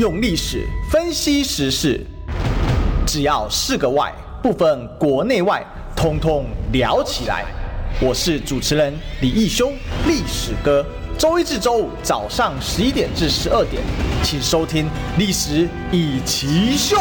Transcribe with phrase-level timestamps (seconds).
[0.00, 2.00] 用历史分析时事，
[3.06, 4.10] 只要是个“外”，
[4.42, 5.62] 不分国内外，
[5.94, 7.44] 通通聊起来。
[8.00, 9.70] 我是主持人李义修，
[10.06, 10.82] 历史哥。
[11.18, 13.82] 周一至周五早上十一点至十二点，
[14.22, 14.86] 请收听
[15.18, 16.96] 《历史一奇秀》。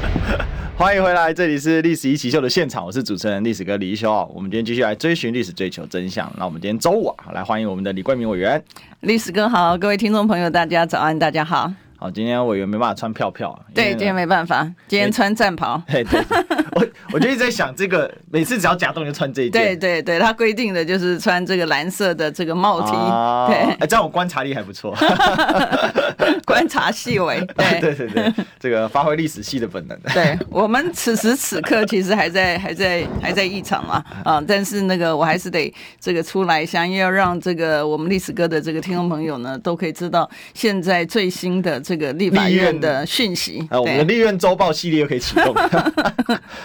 [0.74, 4.10] 欢迎回来，这里是《历史一奇秀》的现场，我是主持人历史哥李义修。
[4.34, 6.32] 我们今天继续来追寻历史，追求真相。
[6.38, 8.64] 那我们今天周五啊，来欢迎我们的李冠明委员。
[9.00, 11.70] 历史哥好，各位听众朋友，大家早安，大家好。
[11.98, 15.82] 好，今天我也没办法穿票票，对，今天没办法，今天穿战袍。
[15.88, 16.20] 对对，
[16.76, 19.52] 我我就一直在想，这个每次只要假动就穿这一件。
[19.52, 22.92] 对对对，他规定的就是穿这个蓝色的这个帽 T。
[22.94, 24.94] 啊、 对，哎，这样我观察力还不错
[26.44, 27.40] 观察细微。
[27.56, 29.98] 对对对对，这个发挥历史系的本能。
[30.12, 41.80] 对我们此时此刻其实还在还在还在议场嘛啊，但是那个我还是得这个出来一下，因为要让这个我们历史哥的这个听众朋友呢都可以知道现在最新的。
[41.86, 45.54] 这个立法院的讯息啊，我们的立院周报系列又可以启动。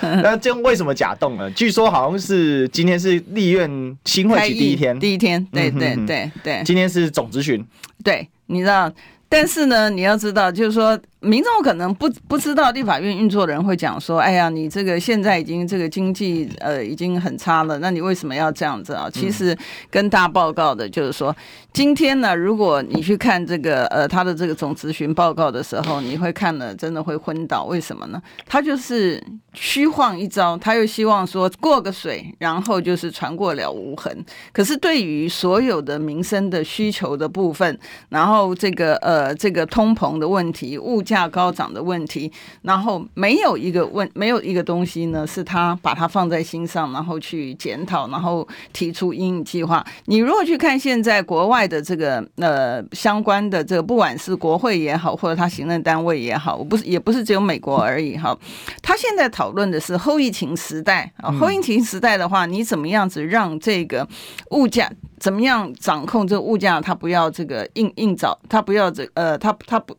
[0.01, 1.49] 那这为什么假动呢？
[1.51, 3.69] 据说好像是今天是立院
[4.05, 7.63] 新会期第一天，第一天，对对对对，今天是总咨询。
[8.03, 8.91] 对，你知道，
[9.29, 10.99] 但是呢，你要知道，就是说。
[11.21, 19.55] 民众可能不不知道立法院运作的人会讲说：“哎呀，你这个现在已经这个经济呃已经很差了，那你为什么要这样子啊？”其实
[19.91, 21.35] 跟大家报告的就是说，
[21.71, 27.65] 今天呢，如果你去看这个呃他的这个总咨询报告的时候，你会看了真的会昏倒。
[27.65, 28.19] 为什么呢？
[28.47, 34.25] 他就是虚晃一招，他又希望说过个水，然后就是船过了无痕。
[34.51, 37.77] 可是对于所有的民生的需求的部分，
[38.09, 42.31] 然后这个呃这个通膨的问题，物价高涨的问题，
[42.61, 49.85] 然后没有一个问，没有一个东西呢，是他把它放在心上，然后去检讨，然后提出因应计划。
[50.05, 58.37] 你如果去看现在国外的这个呃相关的这个，不管是国会也好，或者他行政单位也好，我不是也不是只有美国而已哈。
[58.81, 64.07] 他现在讨论的是后疫情时代啊，后疫情时代的话，你怎么样子让这个
[64.51, 64.89] 物价？
[65.21, 66.81] 怎么样掌控这个物价？
[66.81, 69.95] 它不要这个硬硬着，它不要这呃，它它不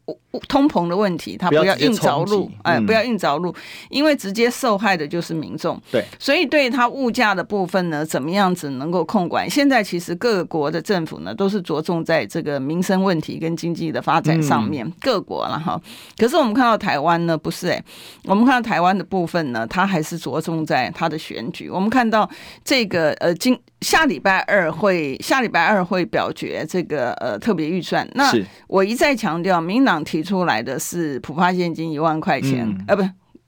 [0.48, 3.54] 通膨的问题，它不要硬着陆，哎，不要硬着陆，
[3.88, 5.80] 因为直接受害的就是民众。
[5.92, 9.48] 对，所以对它物价的部分呢，怎么样子能够控管？
[9.48, 15.80] 现在其实各国的政府呢，都是着重在这个民生问题跟经济的发展上面，嗯、各国了哈。
[16.18, 17.84] 可是我们看到台湾呢，不是哎，
[18.24, 21.70] 我们看到台湾的部分呢，它还是着重在它的选举。
[21.70, 22.28] 我们看到
[22.64, 25.16] 这个呃，今下礼拜二会。
[25.20, 28.08] 下礼拜二会表决这个呃特别预算。
[28.14, 28.32] 那
[28.66, 33.02] 我一再强调，民党提出来的是普发现金一万块钱，嗯、呃，不，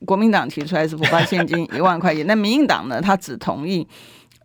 [0.04, 2.26] 国民党提出来是普发现金一万块钱。
[2.28, 3.86] 那民进党呢，他只同意。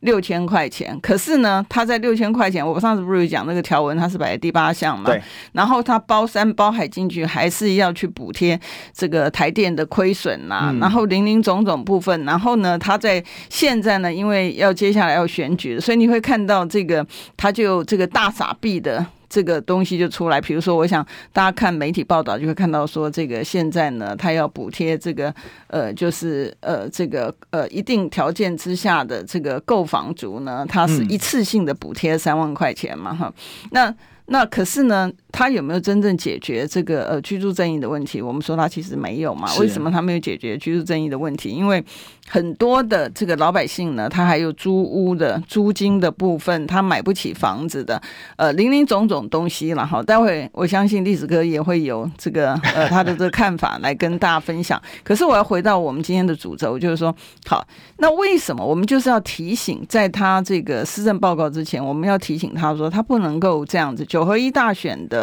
[0.02, 5.06] 六千块钱，可是呢，他在六千块钱，我上次不是讲那个条文，它是摆在第八项嘛？
[5.06, 5.22] 对。
[5.52, 8.60] 然后他包山包海进去，还是要去补贴
[8.94, 12.24] 这个台电的亏损呐、啊嗯，然后零零总总部分。
[12.24, 17.06] 然后呢，他在现在呢，因为要接下来要选举，所以你会看到这个，
[17.36, 19.06] 他就这个大傻逼的。
[19.30, 25.34] 这个东西就出来，比如说，我想大家看媒体报道就会看到说，这个现在呢，他要补贴这个
[25.68, 33.32] 呃，就是呃，这个呃，一定条件之下的这个购房族呢，他是一次性的补贴三万块钱嘛，哈，
[33.72, 33.94] 那。
[34.32, 38.22] 那可是呢，他有没有真正解决这个呃居住正义的问题？
[38.22, 39.48] 我们说他其实没有嘛。
[39.60, 41.50] 为什么他没有解决居住正义的问题？
[41.50, 41.84] 因为
[42.28, 48.02] 很多的这个老百姓呢，他还有租屋的租金的部分，他买不起房子的，
[48.38, 50.02] 呃，零零总总东西了哈。
[50.04, 54.82] 待会我相信历史哥也会有这个呃他的这个看法来跟大家分享。
[55.04, 57.16] 可是我要回到我们今天的主轴，就是说，
[57.48, 57.66] 好，
[57.98, 64.06] 那为什么我们就是要提醒，在他这个施政报告之前，我们要提醒他说，他不能够这样子。
[64.06, 65.19] 九合一大选的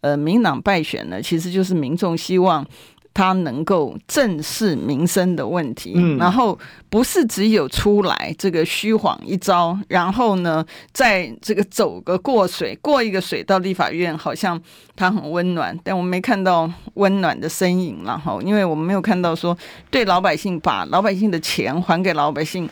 [0.00, 2.66] 呃，民党败选呢，其实就是民众希望
[3.14, 6.56] 他能够正视民生的问题，嗯，然后
[6.88, 14.60] 不是只有出来这个虚晃一招，然后呢，在这个走个过水，过一个水到立法院，好像
[14.94, 19.56] 他很温暖，但我们没看到温暖的身影，然后因为我们没有看到说
[19.90, 22.68] 对老百姓把老百姓的钱还给老百姓。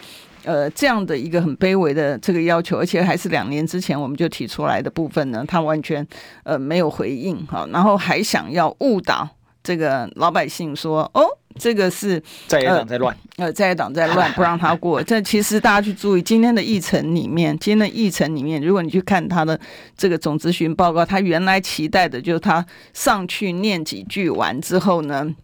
[0.47, 6.07] 呃，这样的一个很卑微的这个要求，而且还是两年之前我们就提出来的部分呢，他完全
[6.45, 9.29] 呃没有回应哈，然后还想要误导
[9.65, 11.27] 这个老百姓说，哦，
[11.59, 15.03] 这个是在野党在乱，呃，在野党在乱，不让他过。
[15.03, 19.59] 这其实大家去注意今天的议程里面，今天的议程里面，如果你去看他的
[19.97, 22.65] 这个总咨询报告，他原来期待的就是他
[22.95, 25.35] 上去念几句完之后呢。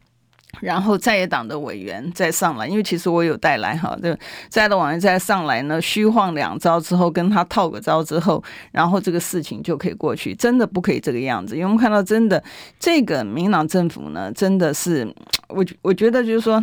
[0.61, 4.17] 然后在野党的委员再上来，因为其实我有带来哈，这
[4.49, 10.35] 在野党委员再上来呢，虚晃两招之后，跟他套个招之后，然后这个事情就可以过去。
[10.35, 12.43] 真的不可以这个样子，因为我们看到真的
[12.79, 15.13] 这个民党政府呢，真的是
[15.49, 16.63] 我我觉得就是说，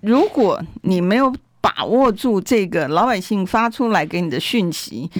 [0.00, 5.10] 如果你没有把握住这个老百姓发出来给你的讯息，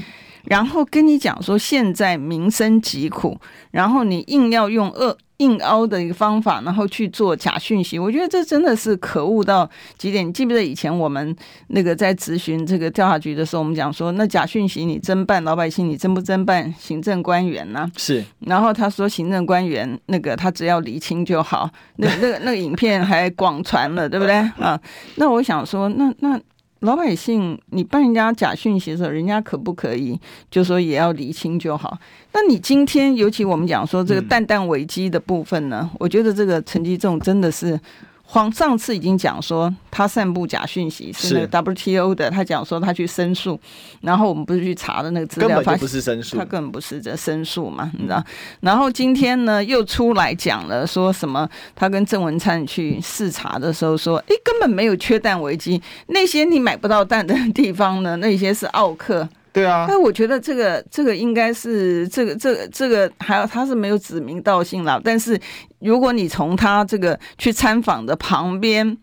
[0.44, 3.38] 然后跟你讲说现在民生疾苦，
[3.70, 5.16] 然后你硬要用恶。
[5.38, 10.26] 硬凹的一个方法，然后去做假讯息，我觉得这真的是可恶到极点。
[10.26, 11.34] 你记不记得以前我们
[11.68, 17.90] 那个在咨询这个调查局的时候，我们讲说，那假讯息你侦办老百姓，你侦不侦办行政官员呢？
[17.96, 18.24] 是。
[18.40, 21.70] 然后他说，行政官员那个他只要厘清就好。
[21.96, 24.80] 那那个那个影片还广传了，对不对啊？
[25.16, 26.40] 那我想说，那那。
[26.80, 30.18] 老百姓，你办人家假讯息的时候，人家可不可以
[30.50, 31.98] 就说也要厘清就好？
[32.32, 37.78] 那你今天，尤其我们讲说这个蛋蛋危机的部分呢，我觉得这个陈吉仲真的是。
[38.30, 43.58] 黄上次已经讲说他散布假讯息是那个 WTO 的，他讲说他去申诉，
[44.02, 48.22] 然后我们不是去查的那个资料，根本就不是申诉，他根本不是在申诉嘛，你知道？
[48.60, 51.48] 然后今天呢又出来讲了说什么？
[51.74, 59.26] 他跟郑文灿去视察的时候说，哎，根本没有缺蛋危机，那些你买不到蛋的地方呢，那些是奥客。
[59.52, 65.00] 对啊，但我觉得这个这个应该是这个这个这个还有他是没有指名道姓啦。
[65.02, 65.38] 但是
[65.80, 68.96] 如果你从他这个去参访的旁边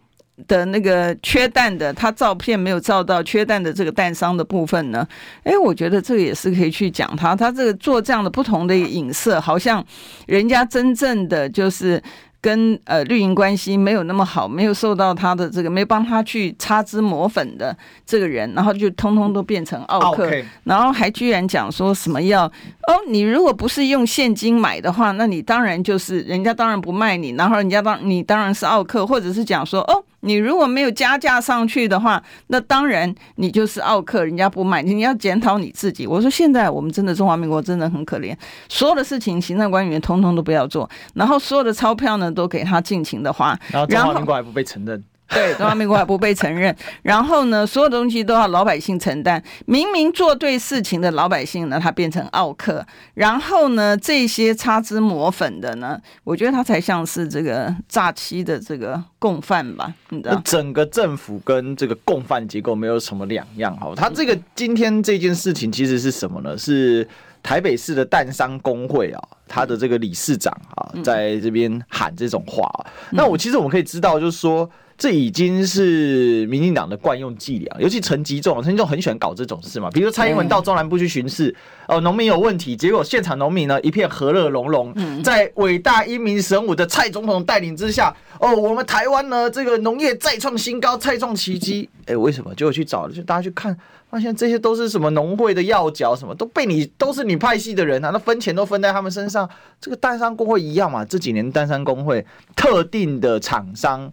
[0.48, 5.08] 的那个缺蛋的，他照片没有照到缺蛋的这个蛋商的部分呢，
[5.44, 9.86] 哎，我觉得这个也是可以去讲他，他这个做这样的不同的影射，好像
[10.28, 12.02] 人家真正的就是。
[12.46, 17.76] 跟呃绿营关系没有那么好，没有受到他的这个，没帮他去擦脂抹粉的
[18.06, 20.30] 这个人，然后就通通都变成奥克.
[20.64, 30.04] 然后还居然讲说什么要哦，你如果不是用现金买的话，那你当然就是人家当然不卖你，然后人家当你当然是奥克，或者是讲说哦。
[30.26, 36.08] 你如果没有加价上去的话，那当然你就是奥客，人家不买，你要检讨你自己。
[36.08, 38.36] 我说现在我们真的中华民国真的很可怜，
[38.68, 45.04] 所有的事情行政官员通通都不要做，然后所有的钞票呢都给他尽情的花，然后中华民国还不被承认。
[45.28, 49.42] 对，中华民国还不被承认，然后呢，所有东西都要老百姓承担。
[49.66, 52.86] 明明做对事情的老百姓呢，他变成奥克，
[53.16, 59.92] 然后呢，这些擦脂抹粉的呢，我觉得他才像是这个诈欺的这个共犯吧？
[60.10, 63.92] 你知道，整个政府跟这个共犯结构没有什么两样哈。
[63.96, 66.56] 他这个今天这件事情其实是什么呢？
[66.56, 67.08] 是
[67.42, 72.70] 台北市的淡商工会啊，他的这个理事长啊，在这边喊这种话。
[73.10, 74.70] 那我其实我们可以知道，就是说。
[74.98, 79.90] 这已经是民进党的惯用伎俩，尤其陈吉仲，陈吉仲很喜欢搞这种事嘛。
[79.92, 81.54] 比如说蔡英文到中南部去巡视，
[81.90, 91.90] 哦，农民有问题，结果现场农民呢一片和乐融融，在伟大英明神武的蔡总统带领之下，哦，我们台湾呢这个农业再创新高，再创奇迹。
[92.06, 92.56] 哎，为什么？
[92.56, 93.78] 结果去找，就大家去看，
[94.10, 99.50] 发现这些都是什么农会的要角，什么都被你都是你派系的人啊，那分钱都分在他们身上。
[99.82, 102.26] 这个蛋商工会一样嘛，这几年蛋商工会
[102.56, 104.10] 特定的厂商。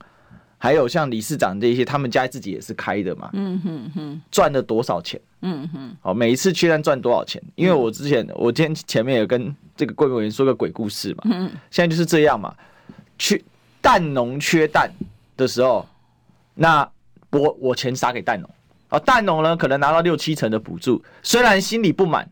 [0.63, 5.21] 还有像理事长这些，他们家自己也是开的嘛，嗯哼哼，赚了多少钱？
[5.41, 7.43] 嗯哼，好，每一次缺蛋赚多少钱？
[7.57, 12.55] 因为我之前，我今天前面也跟这个贵委员说个鬼故事嘛，嗯，现在就是这样嘛，
[13.19, 13.43] 缺
[13.81, 14.89] 蛋农缺蛋
[15.37, 15.85] 的时候，
[16.55, 16.89] 那
[17.31, 18.49] 我我钱撒给蛋农，
[18.89, 22.31] 啊，蛋农呢可能拿到六七成的补助，虽然心里不满。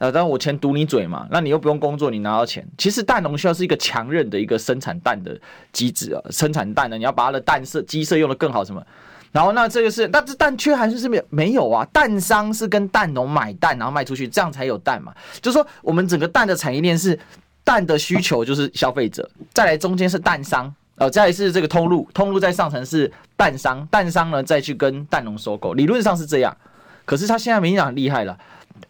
[0.00, 2.66] 呃，但我钱堵你嘴嘛，那你又不用工作，你拿到钱。
[2.78, 5.38] 其实蛋农需要是一个强韧的一个生产蛋的
[5.72, 8.82] 机制啊，生产蛋呢，你要把它的蛋色、鸡舍用得更好什么。
[9.30, 11.86] 然后那这个是，但是蛋缺还是是没有没有啊？
[11.92, 15.12] 蛋商是跟蛋农买蛋，然后卖出去，这样才有蛋嘛。
[15.42, 17.16] 就是说，我们整个蛋的产业链是
[17.62, 26.56] 蛋的需求就是消费者，再来中间是蛋商，呃，再来是这个通路，通路在上层是蛋商，蛋商呢再去跟蛋农收购，理论上是这样。
[27.04, 28.38] 可是他现在民进党很厉害了。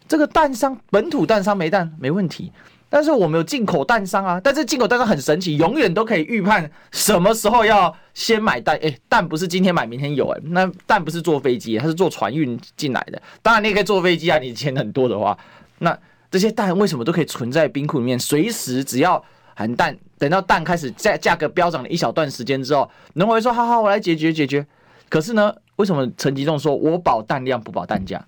[0.07, 2.51] 这个蛋商本土蛋商没蛋没问题，
[2.89, 4.39] 但是我们有进口蛋商啊。
[4.43, 8.75] 但是进口蛋商很神奇，永远都可以预判什么时候要先买蛋。
[8.77, 13.21] 诶，蛋不是今天买明天有诶，那蛋不是坐飞机，它是坐船运进来的。
[13.41, 15.37] 当然你也可以坐飞机啊，你钱很多的话，
[15.79, 15.97] 那
[16.29, 18.17] 这些蛋为什么都可以存在冰库里面？
[18.17, 19.23] 随时只要
[19.55, 24.65] 含蛋，等到蛋开始价价格飙涨了一小段时间之后，农委会说好好，我来解决解决。
[25.09, 28.25] 可是呢，为什么陈吉仲说我保蛋量不保蛋价？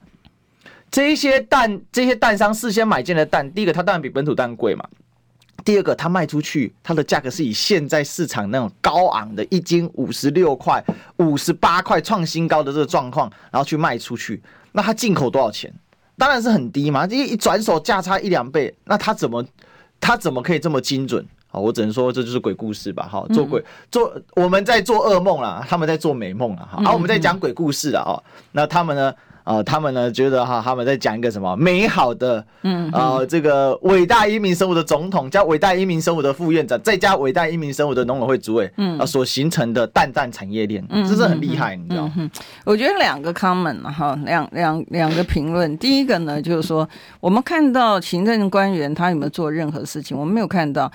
[0.93, 4.87] 这一些蛋，这些蛋商事先买进的蛋，第一个它当然比本土蛋贵嘛，
[5.65, 10.85] 第二个它卖出去，它的价格是以现在市场那种高昂的一斤五十六块、
[11.17, 14.39] 五十八块创新高的这个状况，然后去卖出去，
[14.71, 15.73] 那它进口多少钱？
[16.15, 19.43] 当然是很低嘛，这一转手价差一两倍，那它怎么
[19.99, 21.25] 它怎么可以这么精准？
[21.47, 29.11] 好，我只能说这就是鬼故事吧，哈，做鬼做我们在做噩梦啦，他们在做美梦啦，哈，而我们在讲鬼故事啊，哦，那他们呢？
[29.43, 42.13] 啊、呃，他们呢觉得哈，他们在讲一个什么美好的，嗯，啊、呃，这个伟大英明生物的总统加伟大英明生物的副院长，再加伟大英明生物的农委会主委，嗯，啊、呃，所形成的蛋蛋产业链，嗯，这是很厉害，你知道吗？
[42.17, 42.29] 嗯，
[42.63, 46.87] 我觉得两个 comment 哈，两两两个评论，第一个呢就是说，
[47.19, 50.91] 我们看到行政官员他有没有做任何事情，我们没有看到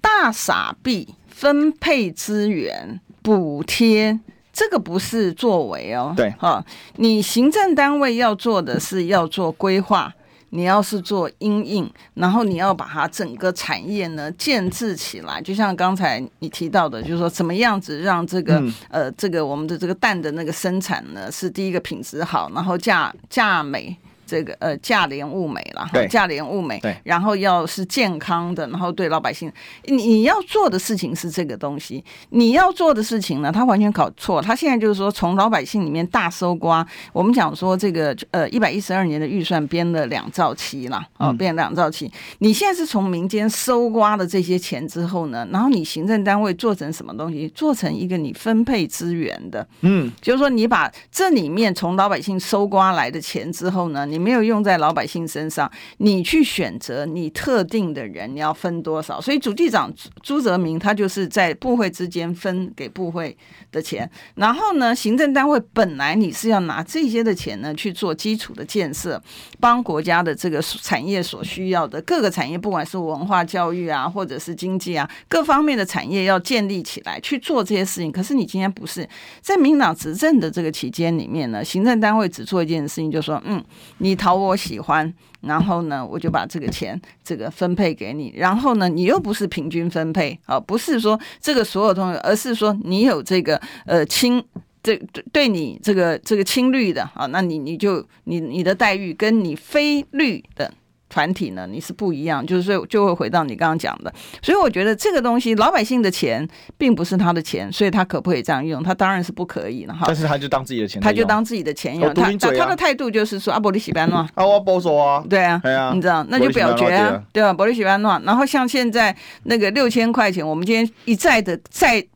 [0.00, 4.20] 大傻逼分配资源补贴。
[4.58, 6.64] 这个不是作为哦，对哈，
[6.96, 10.12] 你行政单位要做的是要做规划，
[10.50, 23.96] 你要是做阴影，然后你要把它整个产业呢建制起来，就像刚才你提到的，就是说怎么样子让这个、嗯、呃这个我们的这个蛋的那个生产呢是第一个品质好，然后价价美。
[24.28, 29.50] 这个呃价廉物美了，价廉物美，然后要是健康的，然后对老百姓，
[29.86, 59.20] 你你要做的事情是这个东西，你要做的事情呢，他完全搞错，他现在就是说从老百姓里面大搜刮，我们讲说这个呃一百一十二年的预算编了两兆七了，哦，编两兆七，你现在是从民间搜刮的这些钱之后呢，然后你行政单位做成什么东西，做成一个你分配资源的，嗯，就是说你把这里面从老百姓搜刮来的钱之后呢，你没有用在老百姓身上，你去选择你特定的人，你要分多少？
[59.20, 63.36] 所以主计长朱泽明他就是在部会之间分给部会
[63.70, 69.22] 的钱，然后呢，行政单位本来你是要拿这些的钱呢去做基础的建设，
[69.60, 78.10] 帮国家的这个产业所需要的各个产业，不管是文化教育啊，或者是经济啊，各方面的产业要建立起来去做这些事情。
[78.10, 79.08] 可是你今天不是
[79.40, 83.62] 在民党执政的这个期间里面呢，行政单位只做一件事情，就说嗯，
[83.98, 85.12] 你你讨我喜欢，
[85.42, 94.42] 然后呢，我就把这个钱这个分配给你，然后呢，你又不是平均分配啊，不是说这个所有东西，而是说你有这个呃亲，
[94.82, 100.72] 这对对你这个这个亲绿的啊，那你你就你你的待遇跟你非绿的。
[101.08, 104.12] 团体呢，你是不一样，就是说就会回到你刚刚讲的，
[104.42, 106.46] 所以我觉得这个东西，老百姓的钱
[106.76, 108.82] 并不是他的钱，所以他可不可以这样用？
[108.82, 110.04] 他当然是不可以了哈。
[110.06, 112.12] 但是他就当自己的钱，他就当自己的钱用。
[112.14, 117.52] 他他的态度就是说啊，伯利喜班诺啊，我保守啊，对啊，对啊，你知道，那就表决啊，对吧？
[117.52, 122.06] 伯利喜班诺，然后像现在那个六千块钱，我们今天一再的再。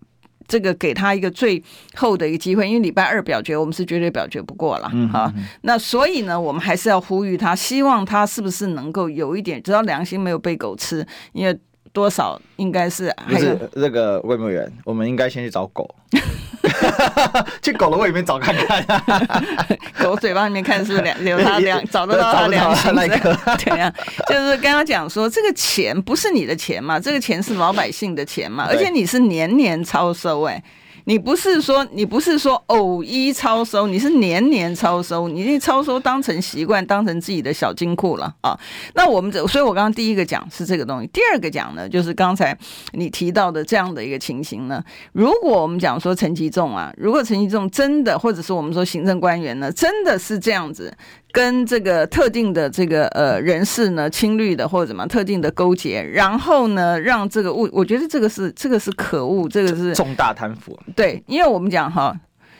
[0.47, 1.63] 这个给他一个最
[1.95, 5.33] 后的一个机会，因为礼拜二表决，我们是绝对表决不过了，嗯、啊。
[5.63, 11.59] 那所以呢，我们还是要呼吁他，希望他是不是能够有一点，只要良心没有被狗吃，因为。
[11.93, 15.95] 多少应该是还是那个卫牧员，我们应该先去找狗，
[17.61, 19.03] 去狗的胃里面找看看，
[20.03, 23.39] 狗嘴巴里面看是两有它两找得到它两心那个。
[23.63, 23.93] 对呀，
[24.27, 30.63] 就是刚刚讲说这个钱不是你的钱嘛，这个钱是老百姓的钱嘛，而且你是年年超收哎。
[31.05, 38.59] 你不是说你不是说偶一超收，你是年年超收，你这超收当成习惯，当成自己的小金库了啊。
[38.95, 42.57] 那我们这，所以我刚刚第一个讲是这个东西，第二个讲呢，就是刚才
[42.93, 44.83] 你提到的这样的一个情形呢。
[45.13, 50.93] 如果我们讲说陈吉仲啊，如果陈吉仲真的，或者是我们说行政官员呢，真的是这样子。
[51.33, 60.79] 跟这个特定的这个呃人士呢，亲绿的或者怎么特定的勾结，然后呢，让这个物，我觉得这个是这个是可恶，这个是重大贪腐。
[60.95, 62.15] 对，因为我们讲哈，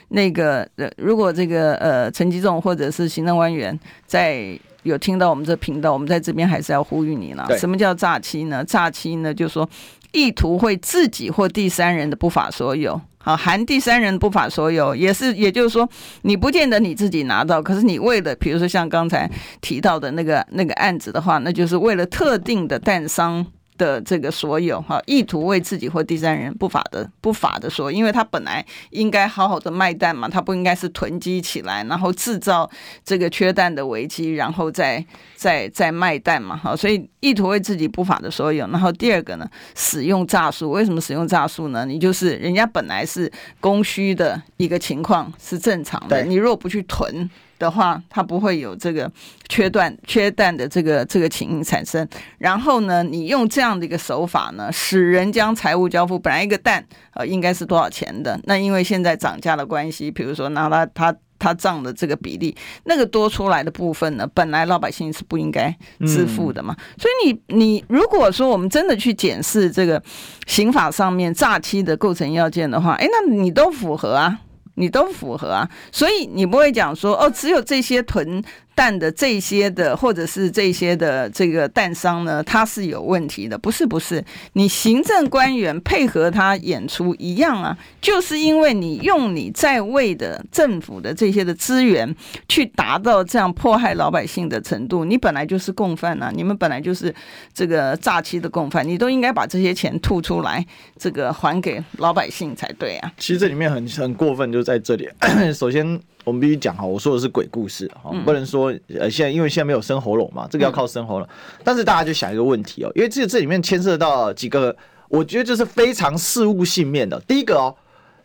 [0.09, 7.47] 那个呃，如果这个呃陈吉仲或者是行政官员在有听到我们这频道，我们在这边还是要呼吁你了。
[7.57, 8.65] 什么叫诈欺呢？
[8.65, 9.69] 诈欺呢，就是说
[10.11, 12.99] 意图会自己或第三人的不法所有。
[13.23, 15.87] 好，含第三人不法所有，也是，也就是说，
[16.23, 23.45] 你不见得你自己拿到，可是你为了，比如说像刚才提到的那个那个案子的话，那就是为了特定的蛋商。
[23.77, 32.69] 的这个所有哈，意图为自己或第三人不法的不法的所有，因为他本来应该好好的卖蛋嘛，他不应该是囤积起来，然后制造
[33.03, 35.03] 这个缺蛋的危机，然后再
[35.35, 38.67] 再再卖蛋嘛，哈，所以意图为自己不法的所有。
[38.67, 41.85] 然后第二个呢，使用诈术，为什么使用诈术呢？
[41.85, 47.29] 你就是人家本来是供需的一个情况是正常的，你如果不去囤。
[47.59, 49.09] 的话，它不会有这个
[49.47, 52.07] 缺断、缺蛋的这个这个情形产生。
[52.37, 56.17] 然后呢，你用这样的一个手法呢，使人将财物交付。
[56.19, 62.55] 本来一个蛋呃应该是多少钱的，那因为现在涨价的关系，比如说拿它它他账的这个比例，
[62.85, 66.75] 那个多出来的部分呢，本来老百姓是不应该支付的嘛。
[66.77, 70.01] 嗯、所以你你如果说我们真的去检视这个
[70.47, 74.39] 刑法上面诈欺的构成要件的话，哎，那你都符合啊。
[74.75, 78.43] 你都符合啊，所以你不会讲说哦，只有这些囤
[78.75, 83.57] 蛋的这些的，或者是这些的这个蛋商呢，他是有问题的。
[83.57, 92.15] 不是不是，你行政官员配合他演出一样啊，就是因为你用你在位的政府的这些的资源
[92.47, 97.13] 去达到这样迫害老百姓的程度，你本来就是共犯啊，你们本来就是
[97.53, 100.65] 这个诈欺的共犯，你都应该把这些钱吐出来，
[100.97, 103.11] 这个还给老百姓才对啊。
[103.17, 105.07] 其实这里面很很过分，就在这里。
[105.53, 105.99] 首先。
[106.23, 111.27] 我们必须讲哈，我说的是鬼故事哈，不能说呃，现在因为现在没有生喉咙嘛，这个要靠生喉咙。
[111.63, 114.75] 但是大家就想一个问题哦，因为这这里面牵涉到几个，
[115.09, 117.19] 我觉得就是非常事物性面的。
[117.27, 117.75] 第一个哦，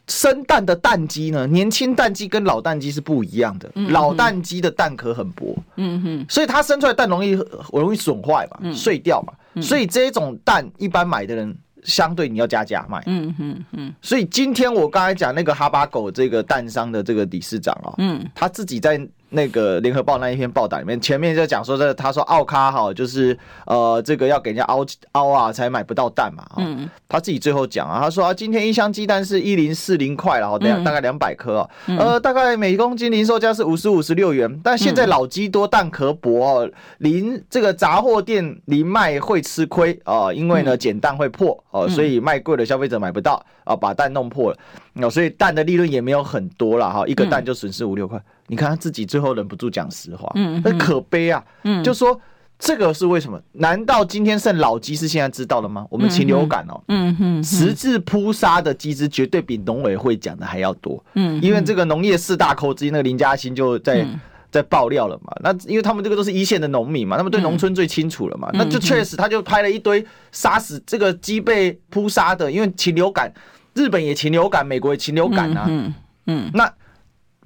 [0.06, 7.30] 生蛋的蛋鸡呢，年轻蛋鸡跟老蛋鸡是不一样的，老蛋鸡的蛋壳很薄，嗯哼，所以它生出来蛋容易
[7.72, 11.56] 容易损坏嘛，碎掉嘛，所以这种蛋一般买的人。
[11.84, 19.00] 相对你要加价卖，嗯嗯嗯，所以今天我刚才讲那个哈巴狗这个蛋商的这个理事长啊，嗯，他自己在。
[19.30, 26.44] 那个联合报那一篇报道里面，前面就讲说这，他说奥卡哈就是呃，这个要给人家凹凹啊，才买不到蛋嘛。
[26.56, 34.60] 嗯，他自己最后讲啊，他说啊，今天一箱鸡蛋是一零四零块，然后大大概两百颗哦，呃，大概每公斤零售价是五十五十六元。
[34.64, 44.58] 但现在老鸡多蛋壳薄哦，零这个杂货店零卖会吃亏啊，因为呢捡蛋会破哦，所以卖贵的消费者买不到啊，把蛋弄破了，
[44.94, 48.18] 那，所以蛋的利润也没有很多了哈，一个蛋就损失五六块。
[48.48, 52.18] 你看他自己最后忍不住讲实话，嗯，那可悲啊，嗯，就说
[52.58, 53.40] 这个是为什么？
[53.52, 55.86] 难道今天剩老鸡是现在知道了吗？
[55.90, 64.04] 我们禽流感哦，嗯哼，实质扑杀的鸡只绝对比农委会讲的还要多，嗯，因为这个农业四大寇之一那个林嘉欣就在
[64.50, 73.30] 在爆料了嘛，那因为他们这个都是一线的农民嘛，他们对农村最清楚了嘛，那就确实他就拍了一堆杀死这个鸡被扑杀的，因为禽流感，
[73.74, 75.94] 日本也禽流感，美国也禽流感啊，嗯
[76.26, 76.72] 嗯，那。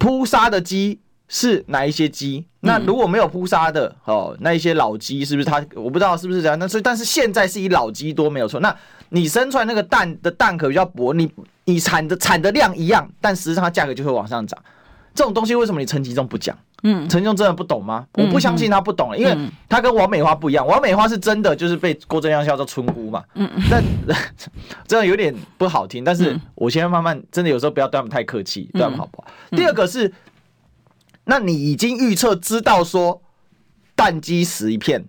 [0.02, 2.44] 扑杀的鸡是哪一些鸡？
[2.58, 5.64] 那如果没有扑杀的哦，那一些老鸡是不是它？
[5.76, 6.58] 我不知道是不是这样。
[6.58, 8.58] 那所以，但是现在是以老鸡多没有错。
[8.58, 8.76] 那
[9.10, 11.32] 你生出来那个蛋的蛋壳比较薄，你
[11.66, 14.60] 你产的产的量一样，但实际上它价格就会往上涨。
[15.14, 16.58] 这种东西为什么你陈吉仲不讲？
[16.84, 18.04] 嗯，陈吉仲真的不懂吗？
[18.14, 19.36] 我不相信他不懂，因为
[19.68, 20.66] 他跟王美花不一样。
[20.66, 23.22] 王美花是真的就是被郭正亮叫做村姑嘛。
[23.34, 23.62] 嗯嗯，
[24.06, 24.14] 那
[24.86, 26.02] 真的有点不好听。
[26.02, 29.28] 但是我现在慢慢真的有时候不要对他们太客气，对他们好不好？
[29.50, 30.12] 第二个是，
[31.24, 33.22] 那你已经预测知道说
[33.94, 35.04] 蛋鸡死一片，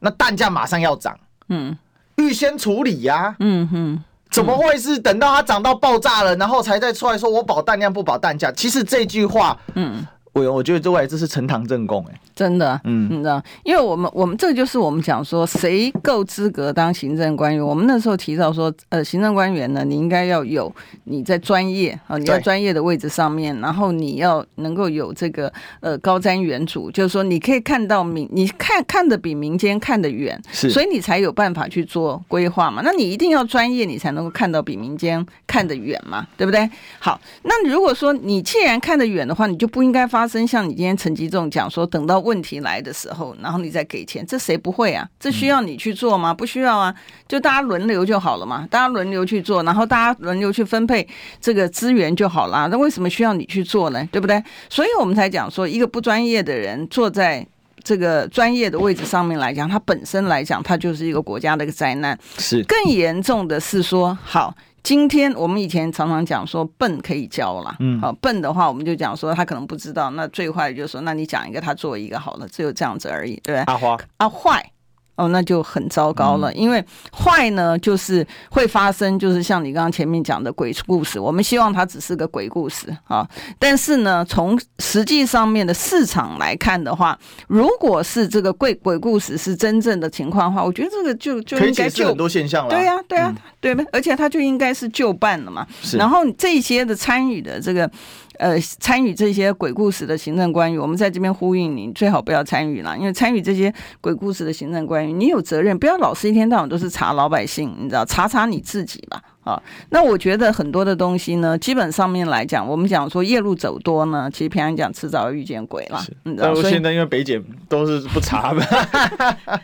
[0.00, 1.18] 那蛋价马上要涨。
[1.48, 1.76] 嗯，
[2.16, 3.34] 预先处理呀。
[3.40, 8.52] 嗯哼，怎么会是等到它涨到爆炸了，然后才再出来说我保蛋量不保蛋价？
[8.52, 10.06] 其实这句话，嗯。
[10.46, 17.64] 我觉得这外这是呈堂证供哎，真的，嗯，你知道，因为我们我们这就是我们讲说谁够资格当行政官员。
[17.64, 20.72] 我们那时候提到说，呃，行政官员呢，你应该要有
[21.04, 32.82] 你在专业啊，你在专业的位置上面，然后你要能够有这个呃高瞻远瞩，就是说你可以看到民，你看看得比民间看得远，是，所以你才有办法去做规划嘛。
[32.84, 36.70] 那你一定要专业，你才能够看到比民间看得远嘛，对不对？
[37.00, 40.27] 好，那如果说你既然看得远的话，你就不应该发。
[40.28, 45.08] 真像你今天陈吉仲讲说，等到问题来的时候，然后你再给钱，这谁不会啊？
[45.18, 46.34] 这需要你去做吗？
[46.34, 46.94] 不需要啊，
[47.26, 51.08] 就大家轮流就好了嘛，大家轮流去做，然后大家轮流去分配
[51.40, 52.68] 这个资源就好了。
[52.68, 54.06] 那为什么需要你去做呢？
[54.12, 54.42] 对不对？
[54.68, 57.46] 所以我们才讲说，一个不专业的人坐在
[57.82, 62.18] 这个专业的位置上面来讲，他本身来讲，他就是一个国家的一个灾难。
[62.38, 64.54] 是更严重的是说，好。
[64.88, 73.64] 今天我们以前常常讲说笨可以教啦，嗯，好笨的话我们就讲说他可能不知道，那最坏就是说，那你讲一个他做一个好了，只有这样子而已，对不对？
[73.64, 74.72] 阿花阿坏。
[75.18, 81.18] 哦，那就很糟糕了，因为坏呢，就是会发生，就是像你刚刚前面讲的鬼故事。
[81.18, 83.28] 我们希望它只是个鬼故事啊，
[83.58, 92.70] 但是呢，从实际上面的市场来看的话，如果是这个鬼鬼故事是真正的情况的话，我觉得这个就就应该就很多现象了。
[92.70, 93.84] 对呀，对呀，对吧？
[93.92, 95.66] 而且它就应该是就办了嘛。
[95.94, 97.90] 然后这些的参与的这个。
[98.38, 109.20] 呃，参与这些鬼故事的行政官员，我们在这边呼吁你，最好不要参与了，因为参与这些鬼故事的行政官员，你有责任，不要老是一天到晚都是查老百姓，你知道，查查你自己吧。
[109.42, 116.54] 啊，那我觉得很多的东西呢，基本上面来讲，我们讲说夜路走多呢，其实平常讲迟早要遇见鬼了，你知道。
[116.62, 118.60] 现在因为北姐都是不查的，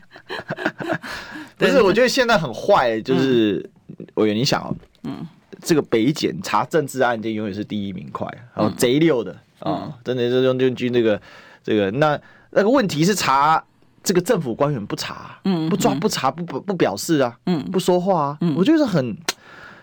[1.58, 1.82] 不是？
[1.82, 3.70] 我觉得现在很坏，就是
[4.14, 5.26] 委员，你想哦，嗯。
[5.64, 11.20] 这个北检查政治案件永远是第一名快，然后贼溜的啊、真的是用用军这个
[11.62, 13.64] 这个那那个问题是查
[14.02, 19.16] 这个政府官员不查，嗯，不抓不查不不不表示啊，嗯，不说话啊，嗯，我觉得很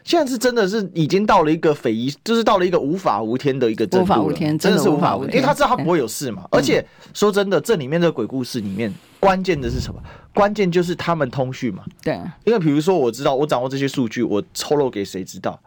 [0.04, 6.48] 现在是真的是已经到了一个匪夷，就是到了一个无法无天的一个无法无天，真的是无法无天，因为他知道他不会有事嘛。
[6.52, 10.00] 而且说真的，这里面的鬼故事里面，关键的是什么？
[10.34, 11.84] 关键就是他们通讯嘛。
[12.04, 15.60] 对，因为比如说我知道我掌握这些数据，我透露给谁知道？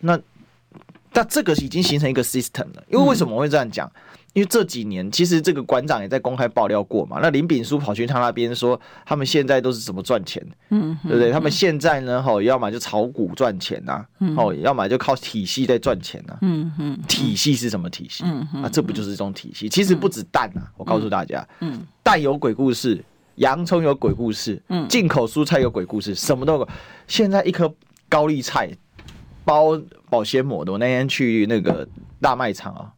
[0.00, 0.18] 那
[1.12, 2.84] 那这个已经形成一个 system 了。
[2.88, 3.90] 因为为什么我会这样讲？
[4.32, 7.18] 因为这几年，其实这个馆长也在公开爆料过嘛。
[7.20, 10.40] 那林炳书跑去他那边说，他们现在都是怎么赚钱？
[10.68, 11.32] 嗯，对不对？
[11.32, 16.38] 他们现在呢，吼，要么就炒股赚钱呐，哦，要么就靠体系在赚钱呐。
[16.42, 18.22] 嗯嗯，体系是什么体系？
[18.62, 19.68] 啊，这不就是一种体系？
[19.68, 26.68] 其实不止蛋啊，我告诉大家，嗯，蛋有鬼故事，洋葱有鬼故事，嗯，进口蔬菜有鬼故事，什么都有。
[27.08, 27.74] 现在一颗
[28.08, 28.70] 高丽菜
[29.44, 31.86] 包保鲜膜的，我那天去那个
[32.20, 32.92] 大卖场啊。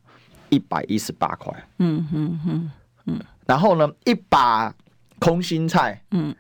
[0.51, 2.71] 一百一十八块，嗯嗯嗯
[3.07, 4.71] 嗯，然后呢，一把
[5.19, 6.35] 空心菜，嗯，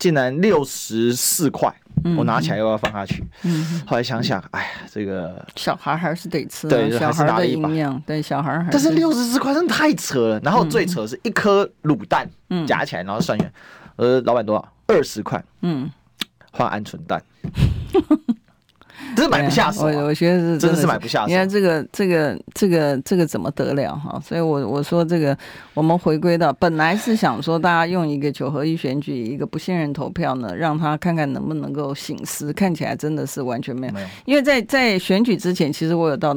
[0.00, 1.72] 竟然六十四块，
[2.16, 10.40] 我拿起来又要放下去，嗯，后来想想，哎呀，这个小孩还是得吃，对，小孩的营养，对小孩还，但是六十四块真的太扯了。
[10.40, 13.52] 然后最扯是一颗卤蛋，嗯，夹起来然后算元，
[13.94, 14.72] 呃，老板多少？
[14.88, 15.88] 二十块，嗯，
[16.50, 17.22] 换鹌鹑蛋。
[19.16, 21.26] 真是买不下手，啊，我我觉得是真的是买不下手。
[21.28, 24.20] 你看这个这个这个这个怎么得了哈？
[24.26, 25.36] 所以我我说这个，
[25.74, 32.52] 我们回归到本来是想说，大家用一个九合一选举，一个不信任投票呢，让他看看能不能够醒思。
[32.52, 36.36] 看起来真的是完全没有，没有，因为在在选举之前，其实我有到。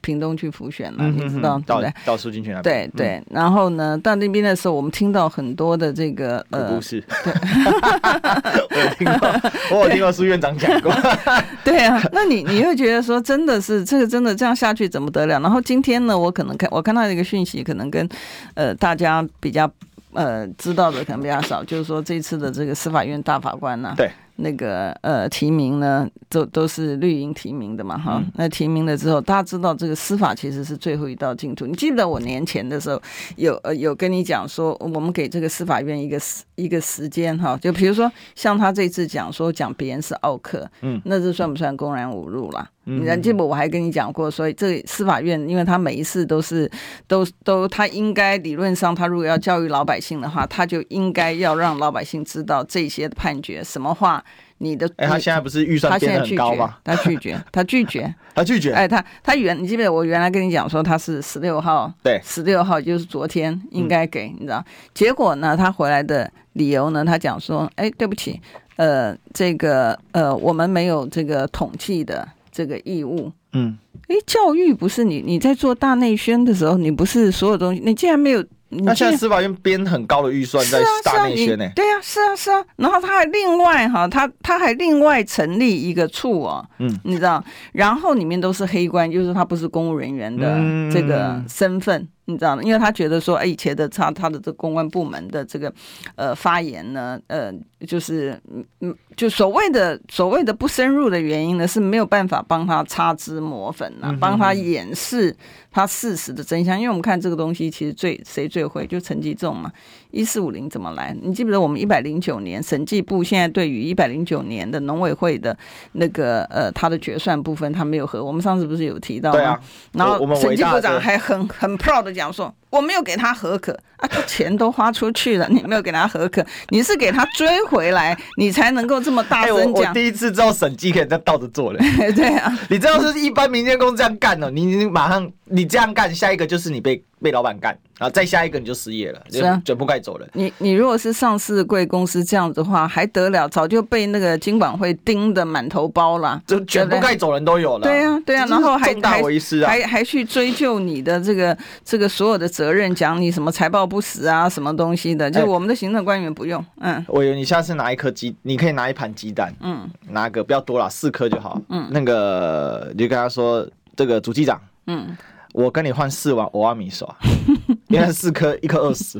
[0.00, 1.92] 屏东去辅选了，你知道对不对？
[2.04, 2.90] 到苏进去那边。
[2.90, 7.02] 对对，嗯、然后呢，到那边的时候，我们听到很多的这个呃故事。
[7.24, 7.32] 对，
[8.70, 10.92] 我有听过，我有听过苏院长讲过。
[11.64, 15.38] 对啊，那你你会觉得说，真的是这个真的这样下去怎么得了？
[15.40, 18.08] 然后今天呢，我可能看我看到一个讯息，可能跟
[18.54, 19.70] 呃大家比较
[20.12, 24.10] 呃知道的可能比较少，就是说这次的这个司法院大法官呢、啊，对。
[24.36, 28.18] 那个呃提名呢，都都是绿营提名的嘛，哈。
[28.22, 31.66] 嗯、那提名了之后，大家知道这个司法其实是最后一道净土。
[31.66, 33.00] 你记得我年前的时候
[33.36, 42.68] 有呃有跟你讲说，我们给这个司法院一个时一个时间哈，就比如说像他这次讲说讲别人是奥克，嗯，那这算不算公然侮辱啦？
[42.88, 43.44] 你记不？
[43.44, 46.70] 我还跟你讲过，所以这司法院，因为他每一次都是
[47.08, 54.24] 都都，他应该理论上，他如果要教育老百姓的话，他就应该要让老百姓知道这些判决什么话。
[54.58, 56.76] 你的哎，他现在不是预算变得很高吗？
[56.82, 58.72] 他拒绝，他拒绝， 他拒绝。
[58.72, 64.64] 哎，他他原你记不记得我原来跟你讲说他是十六号，对，十六号就是昨天应该给你知道？
[64.94, 68.40] 结果呢，他回来的理由呢，他讲说，哎，对不起，
[68.76, 72.28] 呃，这个呃，我们没有这个统计的。
[72.52, 73.76] 这个义务，嗯，
[74.08, 78.42] 哎，教育不是你你在做大内宣的时候，你不是所有东西，你竟然没有？
[78.68, 81.70] 那现在司法院编很高的预算在大内宣呢？
[81.74, 82.64] 对呀，是啊，是啊。
[82.76, 90.58] 然后他还另外哈，他他还另外成立一个处哦，嗯，你知道，然后里面都是黑官，就是他不是公务人员的
[90.92, 92.02] 这个身份。
[92.02, 92.62] 嗯你知道吗？
[92.64, 95.72] 因为他觉得说，哎，以前的他他的这公关部门的这个
[96.16, 97.52] 呃发言呢，呃，
[97.86, 105.36] 就是嗯嗯，就所谓的所谓的不深入的原因呢，是没有办法帮他擦脂抹粉呐、啊，帮他掩饰
[105.70, 106.78] 他事实的真相。
[106.78, 109.70] 因为我们看这个东西，其实最谁最会就陈吉仲嘛。
[110.10, 111.14] 一四五零怎么来？
[111.20, 115.54] 你记不记得我们一百零九年审计部现在对于一百零九年的农委会的
[115.92, 118.24] 那个呃他的决算部分，他没有核。
[118.24, 119.38] 我们上次不是有提到吗？
[119.38, 119.60] 对啊。
[119.92, 129.88] 然后审计部长还很很 proud 的讲说，我没有给他核可啊，他钱都花出去了， 你没有给他核可，你是给他追回来，你才能够这么大声讲。
[129.88, 131.78] 我第一次知道审计可以这样倒着做的。
[132.14, 137.76] 对啊，你知道是一般民间公司这样干的，你你马上你这样干，下一个就是你被被老板干。
[137.98, 140.28] 然后再下一个你就失业了，是啊，卷铺盖走了。
[140.34, 143.48] 你你如果是上市贵公司这样子的话，还得了？
[143.48, 147.84] 早就被那个金管会盯得满头包了，就卷铺盖走人都有了。
[147.84, 149.22] 对啊，对啊，然后还还
[149.66, 155.30] 还还去追究你的这个这个所有的责任，讲你什么财报不实啊，什么东西的。
[155.30, 157.02] 就我们的行政官员不用，嗯。
[157.08, 161.88] 我以为你下次拿一颗鸡，你可以拿一盘鸡蛋，嗯，拿个不要多了，四颗就好，嗯。
[161.90, 165.16] 那个你就跟他说，这个主机长，嗯，
[165.56, 167.16] 我跟你换四碗欧阿米耍。
[167.88, 169.18] 原来四颗，一颗二十。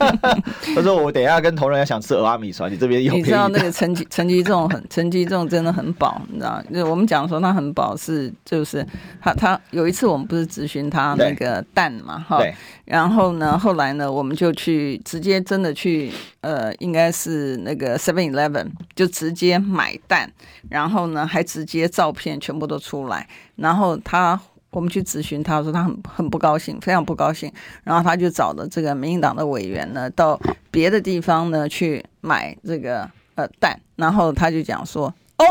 [0.74, 6.62] 他说：“我等一下跟同仁要想吃蚵仔米酸，你这边有。”你知道那个陈吉陈吉仲很 陈吉仲真的很饱，你知道？
[6.72, 8.86] 就我们讲说他很饱是就是
[9.20, 12.40] 他他有一次我们不是咨询他那个蛋嘛哈，
[12.86, 20.32] 然后呢后来呢我们就去直接真的去呃应该是那个 Seven Eleven 就直接买蛋，
[20.70, 24.40] 然后呢还直接照片全部都出来，然后他。
[24.70, 27.50] 我们去咨询他，说他很很不高兴，非常不高兴。
[27.84, 30.38] 然后他就找的这个民进党的委员呢，到
[30.70, 33.80] 别的地方呢去买这个呃蛋。
[33.96, 35.44] 然后他就讲说：“哦，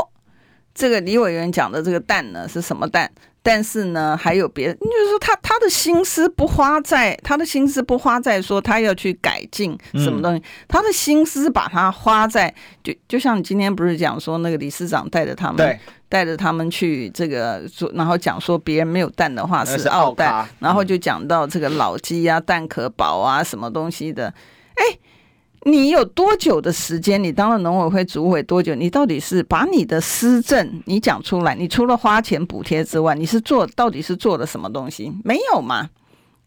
[0.73, 3.11] 这个李委员讲的这个蛋呢是什么蛋？
[3.47, 15.79] 但是呢，还有别人，就是说他他的心思不花在他的心思不花在说他要去改进什么东西，嗯、他的心思把它花在就就像你今天不是讲说那个理事长带着他们对。
[16.09, 24.33] 带着他们去这个说，然后讲说别人没有蛋的话是奥蛋，然后就讲到这个老鸡啊蛋壳保啊什么东西的，
[24.75, 24.97] 哎。
[25.67, 27.21] 你有多久的时间？
[27.21, 28.73] 你当了农委会主委多久？
[28.73, 31.53] 你到底是把你的施政你讲出来？
[31.53, 35.11] 你除了花钱补贴之外，你是做到底是做了什么东西？
[35.25, 35.89] 没有嘛？